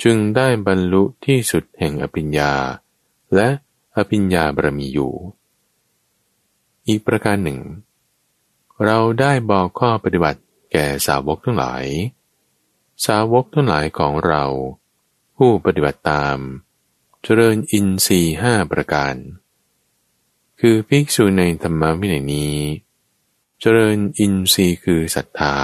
[0.02, 2.54] จึงได้บรรลุที่สุดแห่งอภิญญา
[3.34, 3.48] และ
[3.96, 5.12] อภิญญาบารมีอยู่
[6.86, 7.60] อีกประการหนึ่ง
[8.84, 10.40] เราได้บอกข้อปฏิบัติ
[10.72, 11.84] แก่สาวกทั้งหลาย
[13.06, 14.44] สาวกทั้งหลายของเรา
[15.44, 16.38] ผู้ปฏิบัติตาม
[17.22, 19.14] เจริญอินทรีห้าประการ
[20.60, 22.56] คือภิกษุในธรรมวินัยนี้
[23.60, 25.56] เจริญอินทรีย์คือศรัทธา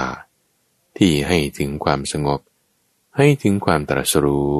[0.97, 2.39] ที่ให้ถึงความสงบ
[3.17, 4.51] ให้ถึงความตรัสรู้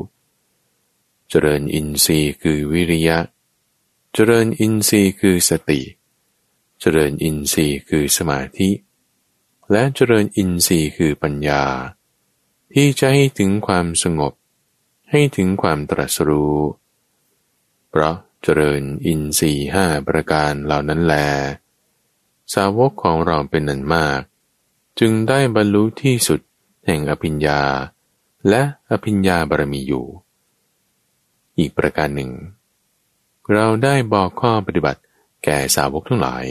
[1.30, 3.20] เจริญอินทรีย์คือวิริยะ
[4.14, 5.82] เจริญอินทรีย์คือสติ
[6.80, 8.70] เจริญอินทรีย์คือสมาธิ
[9.72, 11.64] และเจริญอินทรีย์คือปัญญา
[12.74, 14.34] ที่จะให้ถึงความสงบ
[15.12, 16.58] ให้ถึงความตรัสรู้
[17.90, 21.16] เพราะเจริญอินทรีห้าประการเหล่านั้นแล
[22.54, 24.22] สาวกของเราเป็นนันมาก
[25.00, 26.40] จึงได้บรรลุที่สุด
[26.86, 27.62] แห่งอภิญญา
[28.50, 30.06] และอภิญญาบารมีอยู่
[31.58, 32.32] อีกประการหนึ่ง
[33.54, 35.02] เราได้บอกข้อปฏิบัติ
[35.44, 36.46] แก่สาวกทั้งหลาย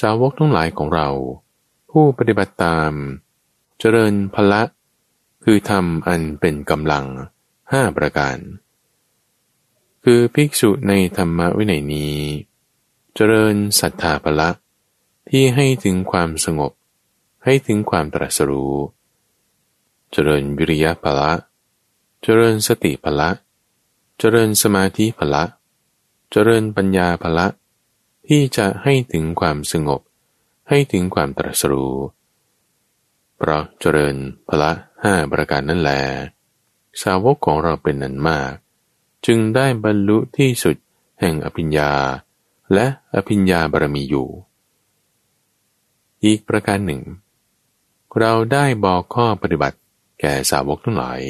[0.00, 1.08] สาวกทั้งหลายของเรา
[1.90, 2.92] ผู้ปฏิบัติตาม
[3.78, 4.62] เจริญพละ
[5.44, 7.06] คือทำอันเป็นกำลัง
[7.72, 8.38] ห้าประการ
[10.04, 12.18] คือภิกษุในธรรมวินัยนี้
[13.14, 14.50] เจริญศรัทธาภละ
[15.30, 16.72] ที่ให้ถึงความสงบ
[17.44, 18.74] ให้ถึงความตรัสรู้
[20.12, 21.32] เจริญวิริยะภละ
[22.22, 23.30] เจริญสติภละ
[24.18, 25.44] เจริญสมาธิภละ
[26.30, 27.46] เจริญปัญญาภละ
[28.26, 30.00] ที่จะให้ถึงความสงบ
[30.68, 31.96] ให้ถึงความตรัสรู้
[33.36, 34.16] เพราะเจริญ
[34.48, 34.70] ภละ
[35.02, 36.00] ห้าประการนั่นแหละ
[37.02, 38.52] สาวกของเราเป็นนันมาก
[39.26, 40.76] จึงได้บรรลุที่สุด
[41.20, 41.92] แห่งอภิญญา
[42.74, 44.28] และอภิญญาบารมีอยู่
[46.24, 47.02] อีกประการหนึ่ง
[48.18, 49.78] เราได้บอกข้อปฏิบัติ
[50.20, 51.20] แก่สาวกทั้งหลาย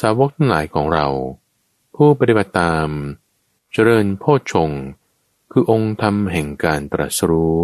[0.00, 1.06] สาวกทั้งหลายของเรา
[1.94, 2.88] ผู้ปฏิบัติตาม
[3.72, 4.70] เจริญโพชฌง
[5.50, 7.56] คือองค์ธรรมแห่งการตรัสรู้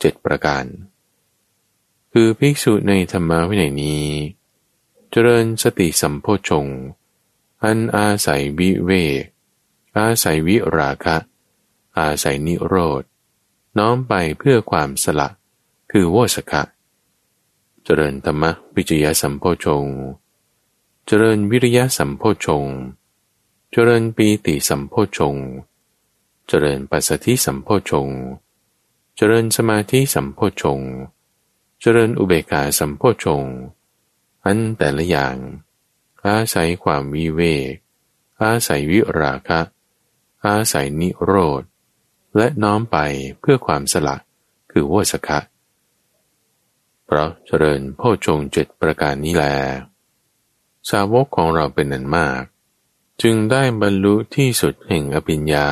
[0.00, 0.64] เจ็ดประการ
[2.12, 4.04] คือภิกษุในธรรมวินัยนี้
[5.12, 6.66] เจริญสติสัมโพชง
[7.64, 8.90] อันอาศัยวิเว
[9.22, 9.24] ก
[9.98, 11.16] อาศัยวิราคะ
[11.98, 13.02] อาศัยนิโรธ
[13.78, 15.28] น้อมไปเพื่อความสละ
[15.90, 16.62] คือโวสคะ
[17.84, 18.44] เจริญธรรม
[18.76, 19.86] วิจยสัมโพชง
[21.06, 22.66] เจริญวิริยะสัมโพชง
[23.70, 25.36] เจริญปีติสัมโพชง
[26.48, 28.08] เจริญปัสสธิสัมโพชง
[29.16, 30.80] เจริญสมาธิสัมโพชง
[31.80, 33.44] เจริญอุเบกาสัมโพชง
[34.44, 35.36] อันแต่ละอย่าง
[36.26, 37.72] อาศัยความวิเวก
[38.42, 39.60] อาศัยวิราคะ
[40.46, 41.62] อาศัยนิโรธ
[42.36, 42.98] และน้อมไป
[43.40, 44.16] เพื่อความสละ
[44.70, 45.38] คือวสคะ
[47.04, 49.44] เพราะเจริญพ่อชงเจ็ดประการนี้แล
[50.90, 52.42] สาวกของเราเป็นนันมาก
[53.22, 55.68] จึงได้บรรลุที่สุดแห่งอภิญญา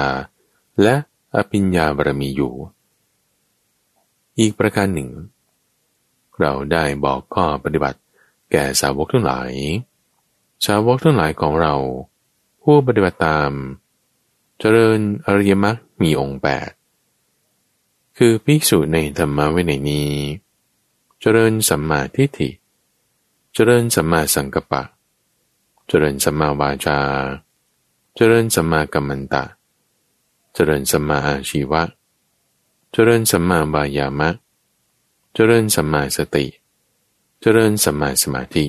[0.83, 0.95] และ
[1.37, 2.55] อภิญญาบารมีอยู่
[4.39, 5.11] อีกประการหนึ่ง
[6.41, 7.99] เราได้บอกข้อปฏิบัติ
[8.51, 9.53] แก่สาวกทั้งหลาย
[10.67, 11.75] สาวกทั้งหลายของเรา
[12.63, 13.51] ผู้ปฏิบัติตาม
[14.59, 16.71] เจริญอริยมรรคมีองค์แปด
[18.17, 20.11] คือภิกษุในธรรมะไว้ในนี้
[21.21, 22.51] เจริญสัมมาทิฏฐิ
[23.55, 24.83] เจริญสัมมาสังกัปปะ
[25.87, 26.99] เจริญสัมมาวาจา
[28.15, 29.45] เจริญสัมมากัมมันตะ
[30.55, 31.83] เจริญสัมมาอาชีวะ
[32.93, 34.31] เจริญสัมมาวายามะ
[35.35, 38.65] เจริญสัมมาสติเจริญสัมมาสมาธิ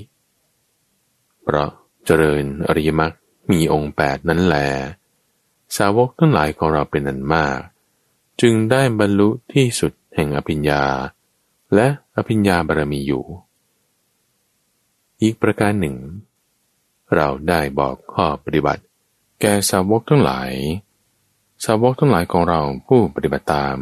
[1.43, 1.69] เพราะ
[2.05, 3.13] เจริญอริยมรรค
[3.51, 4.55] มีองค์แปดนั้นแล
[5.77, 7.59] สาวกทั้งหลายของเราเป็นอันมาก
[8.41, 10.83] จึงได้บรรลุที่สุดแห่งอภิญญา
[11.75, 13.23] และอภิญญาบารมีอยู่
[15.21, 15.95] อีกประการหนึ่ง
[17.15, 18.83] เราได้บอกข้อปฏิบัติ
[19.41, 20.51] แก่สาวกทั้งหลาย
[21.65, 23.77] สาวกทั้งหลายของเราผู้ปฏิบัติตาม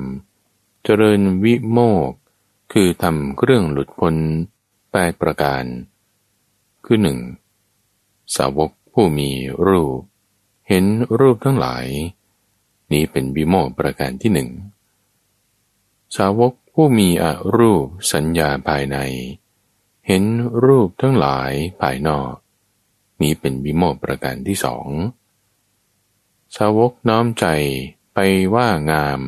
[0.84, 1.80] เจริญวิโม
[2.10, 2.12] ก
[2.74, 4.16] คือทำเครื่องหลุดพ้น
[4.92, 5.64] แปดประการ
[6.86, 7.20] คือหนึ่ง
[8.36, 9.30] สาวกผู้มี
[9.68, 10.00] รูป
[10.68, 10.86] เห็น
[11.20, 11.86] รูปทั้งหลาย
[12.92, 14.50] นี้เป็นวิโมกประการที่หนึ่ง
[16.18, 17.26] สาวกผู้มีอ
[17.58, 18.98] รูปสัญญาภายใน
[20.08, 20.24] เห็น
[20.66, 22.34] รูปทั้งหลายภายนอก
[23.22, 24.88] นี้เป็นวิโมกประการที่สอง
[26.56, 27.46] สาวกน้อมใจ
[28.14, 28.20] ไป
[28.56, 29.22] ว่างาม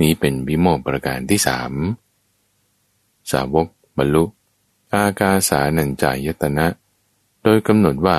[0.00, 1.72] นี้เป็นวิโมกประการที่สาม
[3.32, 3.66] สาวก
[3.98, 4.24] บรรลุ
[4.96, 6.66] อากาสานัญจายตนะ
[7.42, 8.16] โดยกำหนดว่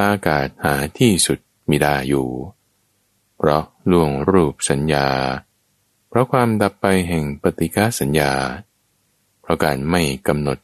[0.00, 2.28] อากาศหาที่สุดมิได้อยู่
[3.36, 5.08] เพราะล่วงรูปสัญญา
[6.08, 8.32] เพราะความดับไปแห่งปฏิฆาสัญญา
[9.40, 10.58] เพราะการไม่กำหนด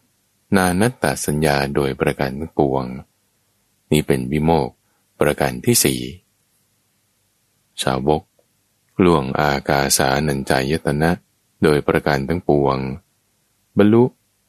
[0.56, 2.84] นานัตตาสัญญาโดยประการทั้งปวง
[3.90, 4.70] นี้เป็นวิโมก
[5.20, 6.00] ประการที่สี่
[7.82, 8.22] ชาวก
[9.04, 11.10] ล่วงอากาสานัญจายตนะ
[11.62, 12.76] โดยประการทั้งปวง
[13.78, 14.04] บรรลุ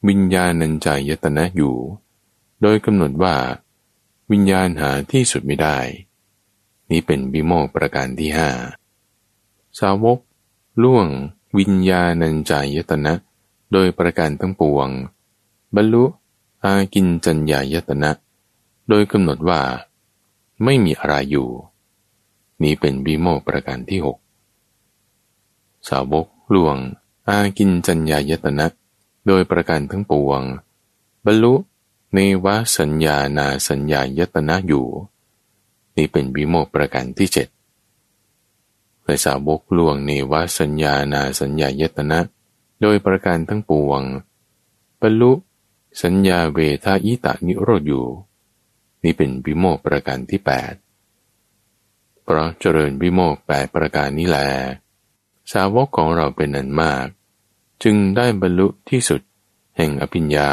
[0.10, 1.76] วิญญาณัญจายตนะอยู่
[2.62, 3.36] โดยกำหนดว่า
[4.32, 5.78] วิญญาณหาที่สุดไม่ได้
[6.90, 8.50] นี้เป็นวิโมกประการที่ห้า
[9.80, 10.20] สาวก
[10.84, 11.08] ล่วง
[11.58, 13.14] วิญญาณัญจายตนะ
[13.74, 14.90] โดยประการทั้งปวง
[15.76, 16.04] บรรลุ
[16.64, 18.12] อากินจัญญายตนะ
[18.90, 19.62] โดยกำหนดว่า
[20.64, 21.50] ไม่มีอะไรอยู่
[22.64, 24.18] นี้เป็นวิโมกประการที่หก
[25.90, 26.78] สาวกล่วง
[27.28, 28.68] อากินจัญญายตนะ
[29.28, 30.42] โดยประการทั้งปวง
[31.26, 31.54] บรรลุ
[32.14, 32.48] เนว
[32.78, 34.88] สัญญานาสัญญายตนะอยู่
[35.96, 37.48] นี่เป็นวิโมกประการที่เจ็ด
[39.06, 42.20] ภาษาวกลวงเนวสัญญานาสัญญายตนะ
[42.82, 44.02] โดยประการทั้งปวง
[45.02, 45.32] บรรลุ
[46.02, 48.08] สัญญาเวทาอิตานิโรธอยู่
[49.04, 50.74] นี่เป็นวิโมกประการที่แปด
[52.24, 54.40] เพราะเจริญวิโมกแปดประการนี้แล
[55.52, 57.08] สาวกของเราเป็นนันมาก
[57.84, 59.22] จึงได้บรรลุที่สุด
[59.78, 60.50] แห่งอภิญญา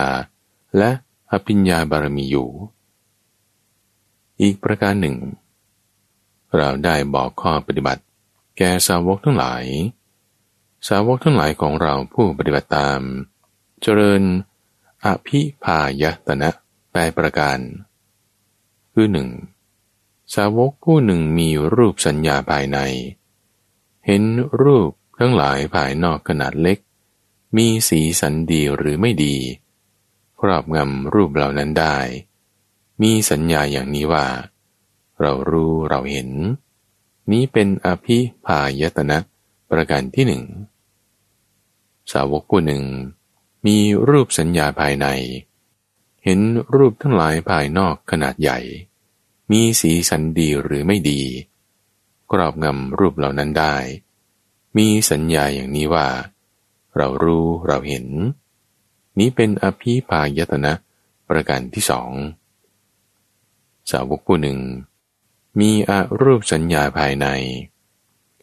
[0.78, 0.90] และ
[1.32, 2.48] อภิญญาบารมีอยู่
[4.40, 5.16] อีกประการหนึ่ง
[6.56, 8.02] เราได้บอกข้อปฏิบัติ
[8.58, 9.64] แก่สาวกทั้งหลาย
[10.88, 13.00] สาวกทั้งหลายของเราผู้ปฏิบัติตาม
[13.82, 14.22] เจริญ
[15.04, 16.50] อภิพายตนะ
[16.92, 17.58] แปประการ
[18.92, 19.28] คือหนึ่ง
[20.34, 22.78] สาวกผู้หนึ่งมีรูปสัญญาภายใน
[24.06, 24.22] เห็น
[24.62, 26.78] รูปทั้งหลายภายนอกขนาดเล็ก
[27.56, 29.36] มีสีสันดีหรือไม่ดี
[30.40, 31.96] ครอบงำรูปเหล่านั้นได้
[33.02, 34.26] มีสัญญาอย่างนี้ว่า
[35.20, 36.30] เรารู้เราเห็น
[37.30, 39.18] นี้เป็นอภิพายตนะ
[39.70, 40.44] ประการที่หนึ่ง
[42.12, 42.84] สาวกผู้หนึ่ง
[43.66, 43.76] มี
[44.08, 45.06] รูปสัญญาภายใน
[46.24, 46.40] เห็น
[46.76, 48.58] รูปทั้งหลายภายนอกขนาดใหญ่
[49.50, 51.22] มีสีสันดีหรือไม่ดี
[52.32, 53.76] กรอบงำรูปเหล่านั้นได้
[54.76, 56.08] มีสัญญาอย่างนี้ว่า
[56.96, 58.06] เรารู้เราเห็น
[59.18, 60.72] นี้เป็นอภิพายตนะ
[61.28, 62.10] ประการที่สอง
[63.90, 64.58] สาวกผู้หนึ่ง
[65.60, 67.26] มีอารูปสัญญาภายใน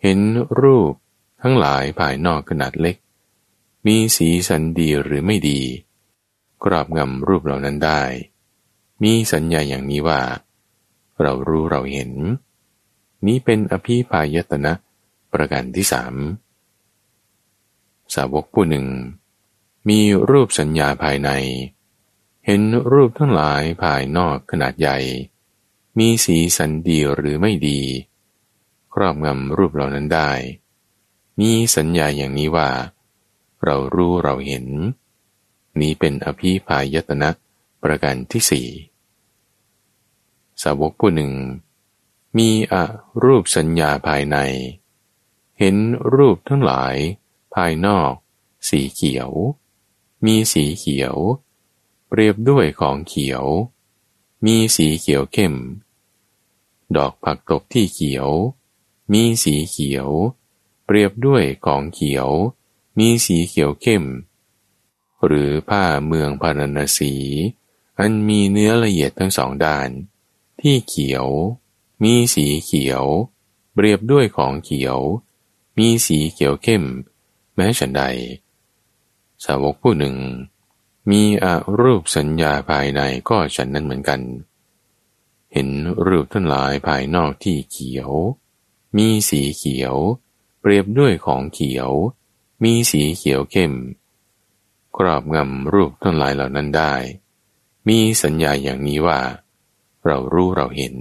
[0.02, 0.20] เห็น
[0.62, 0.94] รูป
[1.42, 2.96] ทั้งหลายภายนอกขนาดเล็ก
[3.86, 5.62] มีสีสันดีหรือไม่ดี
[6.64, 8.02] กรอบงำรูปเหล่านั้นได้
[9.04, 10.22] มีสัญญาอย่างนี้ว่า
[11.22, 12.12] เรารู้เราเห็น
[13.26, 14.74] นี้เป็นอภิพายตนะ
[15.34, 16.14] ประการที่สาม
[18.16, 18.86] สาวกผู้หนึ่ง
[19.90, 20.00] มี
[20.30, 21.30] รูปสัญญาภายใน
[22.46, 24.98] เห็นรูปทั้งหลายภายนอกขนาดใหญ่
[25.98, 27.82] มีสีสันดีหรือไม่ดี
[28.94, 30.32] ครอบงำรูปเหล่านั้นได้
[31.40, 32.70] มีสัญญาอย่างนี้ว่า
[33.64, 34.66] เรารู้เราเห็น
[35.82, 37.30] นี้เป็นอภิพายตนะ
[37.84, 38.68] ประการที่สี่
[40.62, 41.32] สาวกผู้หนึ่ง
[42.38, 42.76] มีอ
[43.24, 44.38] รูปสัญญาภายใน
[45.60, 45.76] เห็น
[46.16, 46.96] รูปทั้งหลาย
[47.62, 48.14] ภายนอก
[48.70, 49.32] สีเขียว
[50.26, 51.16] มีสีเขียว
[52.08, 53.46] เปรียบด้วยของเขียว
[54.46, 55.56] มีสีเขียวเข้ม
[56.96, 58.30] ดอกผักตบที่เขียว
[59.12, 60.10] มีสีเขียว
[60.86, 62.30] เปรียบด้วยของเขียว
[62.98, 64.04] มีสีเขียวเข้ม
[65.26, 67.14] หรือผ้าเมืองพาราณสี
[68.00, 69.90] อันมีเนื้อละเอียดทั้งสองด้าน
[70.62, 71.28] ที่เขียว
[72.04, 73.04] มีสีเขียว
[73.74, 74.98] เปรียบด้วยของเขียว
[75.78, 76.86] มีสีเขียวเข้ม
[77.58, 78.04] แม้ฉันใด
[79.46, 80.16] สาวกผู้หนึ่ง
[81.12, 84.22] มีอารูปสัญญาภายในก็ฉันนั้นเหมือนกัน
[85.54, 85.70] เห็น
[86.08, 88.12] รูปทั้งหลายภายนอกที่เขียว
[88.98, 89.96] มีสีเขียว
[90.60, 91.92] เปรียบด้วยของเขียว
[92.64, 93.74] มีสีเขียวเข้ม
[94.98, 96.94] ครอบงำรูปทั้งหลายเหล่านั้นได้
[97.88, 99.20] มีสัญญาอย่างนี้ว่า
[100.06, 100.96] เรารู้เราเห็น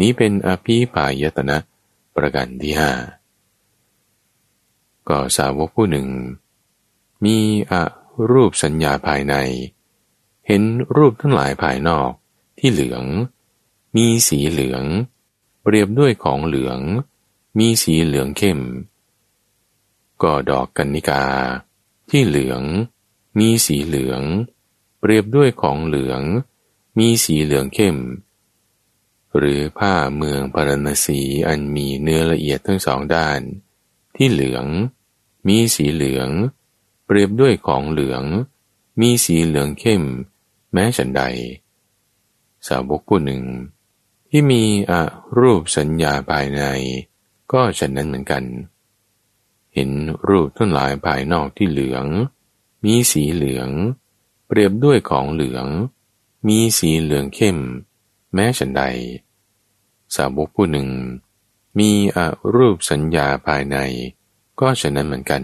[0.00, 1.58] นี้เป็นอภิปายตนะ
[2.16, 2.90] ประกันที่ห้า
[5.08, 6.08] ก็สาวกผู้หนึ่ง
[7.24, 7.36] มี
[7.72, 7.74] อ
[8.30, 9.34] รูปสัญญาภายใน
[10.46, 10.62] เห็น
[10.96, 12.10] รูปทั้งหลายภายนอก
[12.58, 13.04] ที่เหลือง
[13.96, 14.84] มีสีเหลือง
[15.62, 16.78] เปรียบด้วยของเหลือง
[17.58, 18.60] มีสีเหลืองเข้ม
[20.22, 21.24] ก็ดอกกันนิกา
[22.10, 22.62] ที่เหลือง
[23.38, 24.22] มีสีเหลือง
[24.98, 26.22] เปรียบด้วยของเหลือง
[26.98, 27.96] มีสีเหลืองเข้ม
[29.36, 33.40] หรือผ้าเมืองพารณสีอันมีเนื้อละเอียดทั้งสองด้าน
[34.16, 34.66] ที่เหลือง
[35.48, 36.28] มีสีเหลือง
[37.04, 38.22] เปรียบด้วยของเหลือง
[39.00, 40.02] มีสีเหลืองเข้ม
[40.72, 41.22] แม้ฉันใด
[42.66, 43.42] สาวกผู้หนึ่ง
[44.30, 44.92] ที่มีอ
[45.38, 46.62] รูปสัญญาภายใน
[47.52, 48.44] ก็ฉันนั้นเหมือนกัน
[49.74, 49.90] เห็น
[50.28, 52.04] รูปทั้งหลายภายนอกที่เหลือง
[52.84, 53.68] มีสีเหลือง
[54.46, 55.66] เปรียบด้วยของเหลือง
[56.48, 57.58] มีสีเหลืองเข้ม
[58.34, 58.82] แม้ฉันใด
[60.14, 60.88] สาวกผู้หนึ่ง
[61.78, 62.18] มีอ
[62.54, 63.76] รูปสัญญาภายใน
[64.60, 65.42] ก็ฉันนั้นเหมือนกัน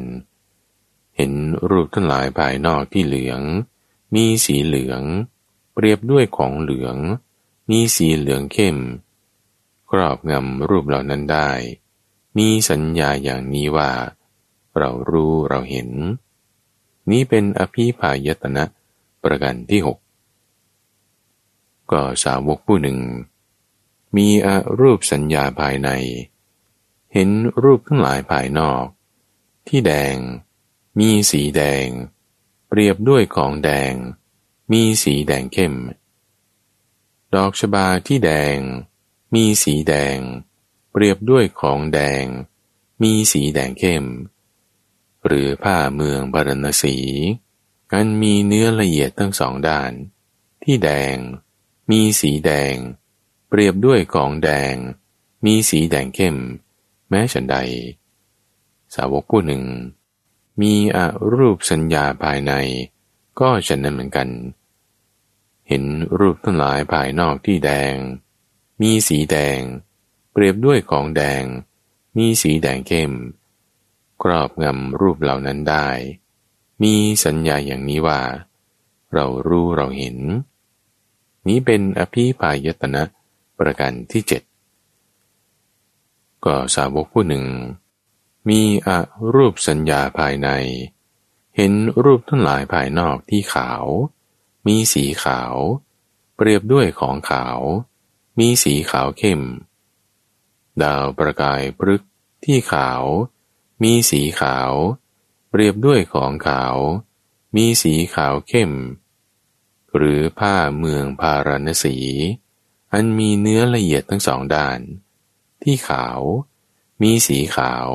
[1.16, 1.32] เห็น
[1.70, 3.40] รูปทั้งหลายภายนอกที่เหลือง
[4.14, 5.02] มีสีเหลือง
[5.72, 6.96] เปรียบด้วยของเหลือง
[7.70, 8.76] มีสีเหลืองเข้ม
[9.90, 11.50] ครอบงำรูปเหล่านั้นได้
[12.38, 13.90] มีสัญญาอย่างนี้ว่า
[14.78, 15.88] เรารู้เราเห็น
[17.10, 18.64] นี้เป็นอภิพายตนะ
[19.24, 19.98] ประกันที่หก
[21.90, 22.98] ก็สาวกผู้หนึ่ง
[24.16, 24.48] มีอ
[24.80, 25.90] รูปสัญญาภายใน
[27.12, 27.30] เห็น
[27.62, 28.84] รูปทั้งหลายภายนอก
[29.68, 30.16] ที่แดง
[30.98, 31.86] มีสีแดง
[32.68, 33.92] เปรียบด้วยของแดง
[34.72, 35.74] มีสีแดงเข้ม
[37.34, 38.58] ดอกชบาที่แดง
[39.34, 40.18] มีสีแดง
[40.90, 42.24] เปรียบด้วยของแดง
[43.02, 44.04] มีสีแดงเข้ม
[45.26, 46.96] หรือผ้าเมืองบารณสี
[47.92, 49.92] กันมีเนื้อละเอียดทั้งสองด้าน
[50.62, 51.16] ที่แดง
[51.90, 52.74] มีสีแดง
[53.48, 54.74] เปรียบด้วยของแดง
[55.44, 56.36] มีสีแดงเข้ม
[57.08, 57.56] แม้ฉันใด
[58.94, 59.62] สาวกผู้หนึ่ง
[60.60, 60.98] มีอ
[61.34, 62.52] รูปสัญญาภายใน
[63.40, 64.28] ก็ฉันนั้นเหมือนกัน
[65.68, 65.84] เห็น
[66.18, 67.94] รูปทั้งหลายภายนอกที่แดง
[68.82, 69.60] มีสีแดง
[70.32, 71.42] เปรียบด้วยของแดง
[72.16, 73.12] มีสีแดงเข้ม
[74.22, 75.88] ครอบงำรูปเหล่านั้นได้
[76.82, 76.94] มี
[77.24, 78.20] สัญญาอย่างนี้ว่า
[79.14, 80.16] เรารู้เราเห็น
[81.48, 83.02] นี้เป็นอภิปายตนะ
[83.58, 84.42] ประการที่เจ็ด
[86.44, 87.44] ก็สาวกผู้หนึ่ง
[88.48, 88.90] มีอ
[89.34, 90.48] รูปสัญญาภายใน
[91.56, 91.72] เห็น
[92.04, 93.84] รูปทั้งหลายภายนอกที่ขาว
[94.66, 95.54] มีสีขาว
[96.36, 97.58] เปรียบด้วยของขาว
[98.38, 99.42] มีสีขาวเข้ม
[100.82, 102.02] ดาวประกายพฤก
[102.44, 103.02] ที่ขาว
[103.82, 104.72] มีสีขาว
[105.50, 106.76] เปรียบด้วยของขาว
[107.56, 108.72] มีสีขาวเข้ม
[109.96, 111.96] หรือผ้าเมืองพาราณสี
[112.92, 114.80] อันมีเนื้อละเอียดทั้งสองด้าน
[115.62, 116.20] ที่ขาว
[117.02, 117.88] มีสีขาว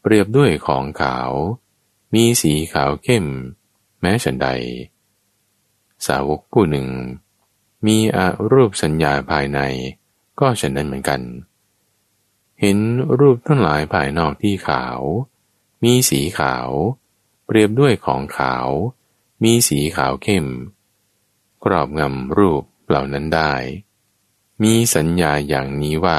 [0.00, 1.30] เปรียบด้วยของขาว
[2.14, 3.26] มีสีขาวเข้ม
[4.00, 4.48] แม้ฉันใด
[6.06, 6.88] สาวกผู้หนึ่ง
[7.86, 9.60] มีอารูปสัญญาภายใน
[10.40, 11.20] ก็ฉันนั้นเหมือนกัน
[12.60, 12.78] เห็น
[13.18, 15.00] รูปทั้งหลายภายนอกที่ขาว
[15.84, 16.68] มีสีขาว
[17.46, 18.68] เปรียบด้วยของขาว
[19.42, 20.46] มีสีขาวเข้ม
[21.64, 23.52] กรอบงำรูปเหล่านั้นได้
[24.62, 26.18] มีสัญญาอย่างนี้ว่า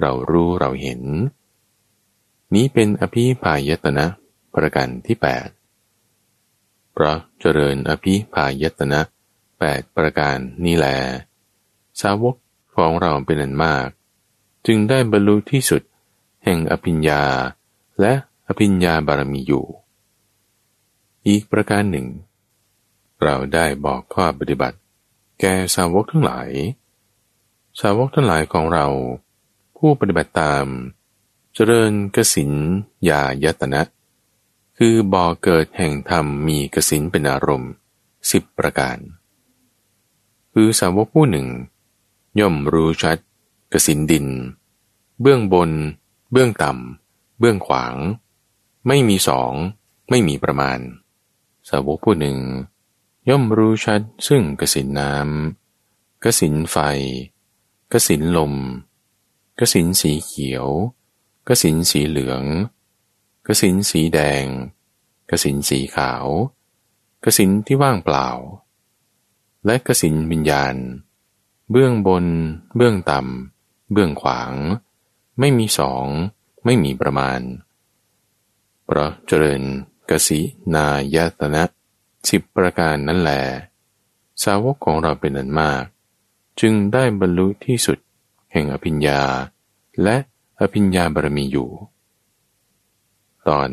[0.00, 1.00] เรารู้เราเห็น
[2.54, 4.06] นี้เป็นอภิพายตนะ
[4.54, 5.48] ประกันที่แปด
[6.92, 9.00] เพราะเจริญอภิพายตนะ
[9.58, 10.86] แปดประการนี้แล
[12.00, 12.34] สาวก
[12.76, 13.88] ของเราเป็นอันมาก
[14.66, 15.82] จึงได้บรรลุที่สุด
[16.44, 17.22] แห่งอภิญญา
[18.00, 18.12] และ
[18.48, 19.64] อภิญญาบารมีอยู่
[21.26, 22.06] อีกประการหนึ่ง
[23.22, 24.78] เราได้บอกข้อปฏิบัติ
[25.40, 26.50] แก่สาวกทั้งหลาย
[27.78, 28.86] สาวกทั้งหลายของเรา
[29.76, 30.66] ผู้ปฏิบัติตาม
[31.54, 32.52] เจริญกสิน
[33.08, 33.82] ยายตนะ
[34.78, 37.72] คือบ่อเกิดแห่งธรรมมีกสินเป็นอารมณ์
[38.30, 38.98] สิบประการ
[40.52, 41.48] คือสาวกผู้หนึ่ง
[42.40, 43.18] ย่อมรู้ชัด
[43.72, 44.26] กสินดิน
[45.20, 45.70] เบื้องบน
[46.32, 47.94] เบื้องต่ำ เบื้องขวาง
[48.86, 49.52] ไม่มีสอง
[50.10, 50.78] ไม่มีประมาณ
[51.68, 52.38] สาวกผู้หนึ่ง
[53.28, 56.76] ย่อมรู้ชัดซึ่งกสินน้ำกสินไฟ
[57.94, 58.54] กสินลม
[59.58, 60.66] กสินสีเขียว
[61.48, 62.42] กสินสีเหลือง
[63.46, 64.44] กสินสีแดง
[65.30, 66.26] กสินสีขาว
[67.24, 68.28] กสินที่ว่างเปล่า
[69.64, 70.76] และกสินวิญญาณ
[71.70, 72.26] เบื้องบน
[72.76, 74.52] เบื้องต่ำ เบื้องขวาง
[75.38, 76.06] ไม่มีสอง
[76.64, 77.40] ไม่มีประมาณ
[78.84, 79.62] เพราะเจริญ
[80.10, 80.40] กสิ
[80.74, 81.64] นายตนะ
[82.28, 83.32] สิบประการนั้นแหล
[84.42, 85.84] สาวกของเราเป็นอันมาก
[86.60, 87.98] จึงได้บรรลุที่สุด
[88.52, 89.20] แห่งอภิญญา
[90.02, 90.16] และ
[90.60, 91.70] อภิญญาบารมีอยู่
[93.48, 93.70] ตอน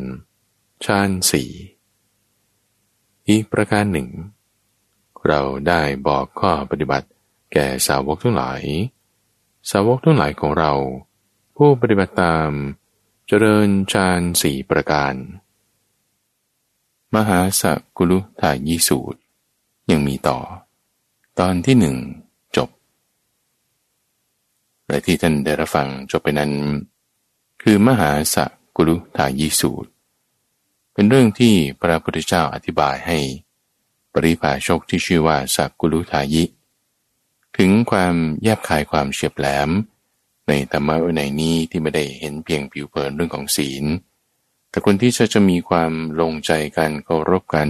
[0.85, 1.51] ชาญสี่
[3.27, 4.09] อีกประการหนึ่ง
[5.27, 7.07] เราได้บอกข้อปฏิบัติ
[7.53, 8.61] แก่สาวกทั้งหลาย
[9.71, 10.73] สาวกทั้งหลายของเรา
[11.55, 12.49] ผู้ปฏิบัติตาม
[13.27, 15.13] เจริญฌานสี่ประการ
[17.15, 19.19] มหาสักกุลุทายีสูตร
[19.91, 20.39] ยังมีต่อ
[21.39, 21.97] ตอนที่หนึ่ง
[24.87, 26.51] และที่ท่านได้รับฟังจบไปนั้น
[27.61, 29.89] คือมหาสักุลุทายีสูตร
[30.93, 33.19] เป็นเรื่องที่พระพุทธเจ้าอธิบายให้
[34.13, 36.43] ปริภาชกที่ชื่อว่าสักกุลุทายิ
[37.57, 39.69] ถึงความแยบคายความเฉียบแหลม
[40.47, 43.85] ในธรรมะวินัยนี้ที่ไม่ได้เห็นเพียงผิวเผินเรื่องของศีล
[44.69, 47.69] แต่คนที่จะจะมีความลงใจกันเคารพกัน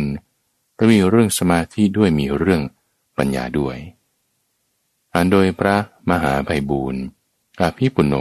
[0.78, 2.62] ก็มีเรื่องสมาธิด้วยมีเรื่อง
[3.18, 3.78] ปัญญาด้วย
[5.14, 5.78] อ่านโดยพระ
[6.12, 7.02] มหาไพบูรณ์
[7.62, 8.16] อาภิปุโน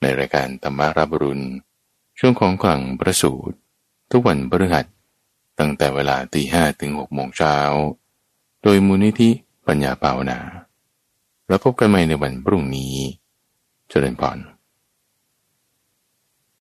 [0.00, 1.44] ในรายการธรรมารับรุณ
[2.18, 3.56] ช่วงของกลางประสูตร
[4.10, 4.86] ทุกวันพฤหัส
[5.58, 7.56] ตั้งแต่เวลาตีห้ถึงหกโมงเช้า
[8.62, 9.30] โดยมูลนิธิ
[9.66, 10.38] ปัญญาภาวนา
[11.48, 12.94] แล้วพบกันใหม่ในวันพรุ่งนี้
[13.88, 14.38] เจริญพร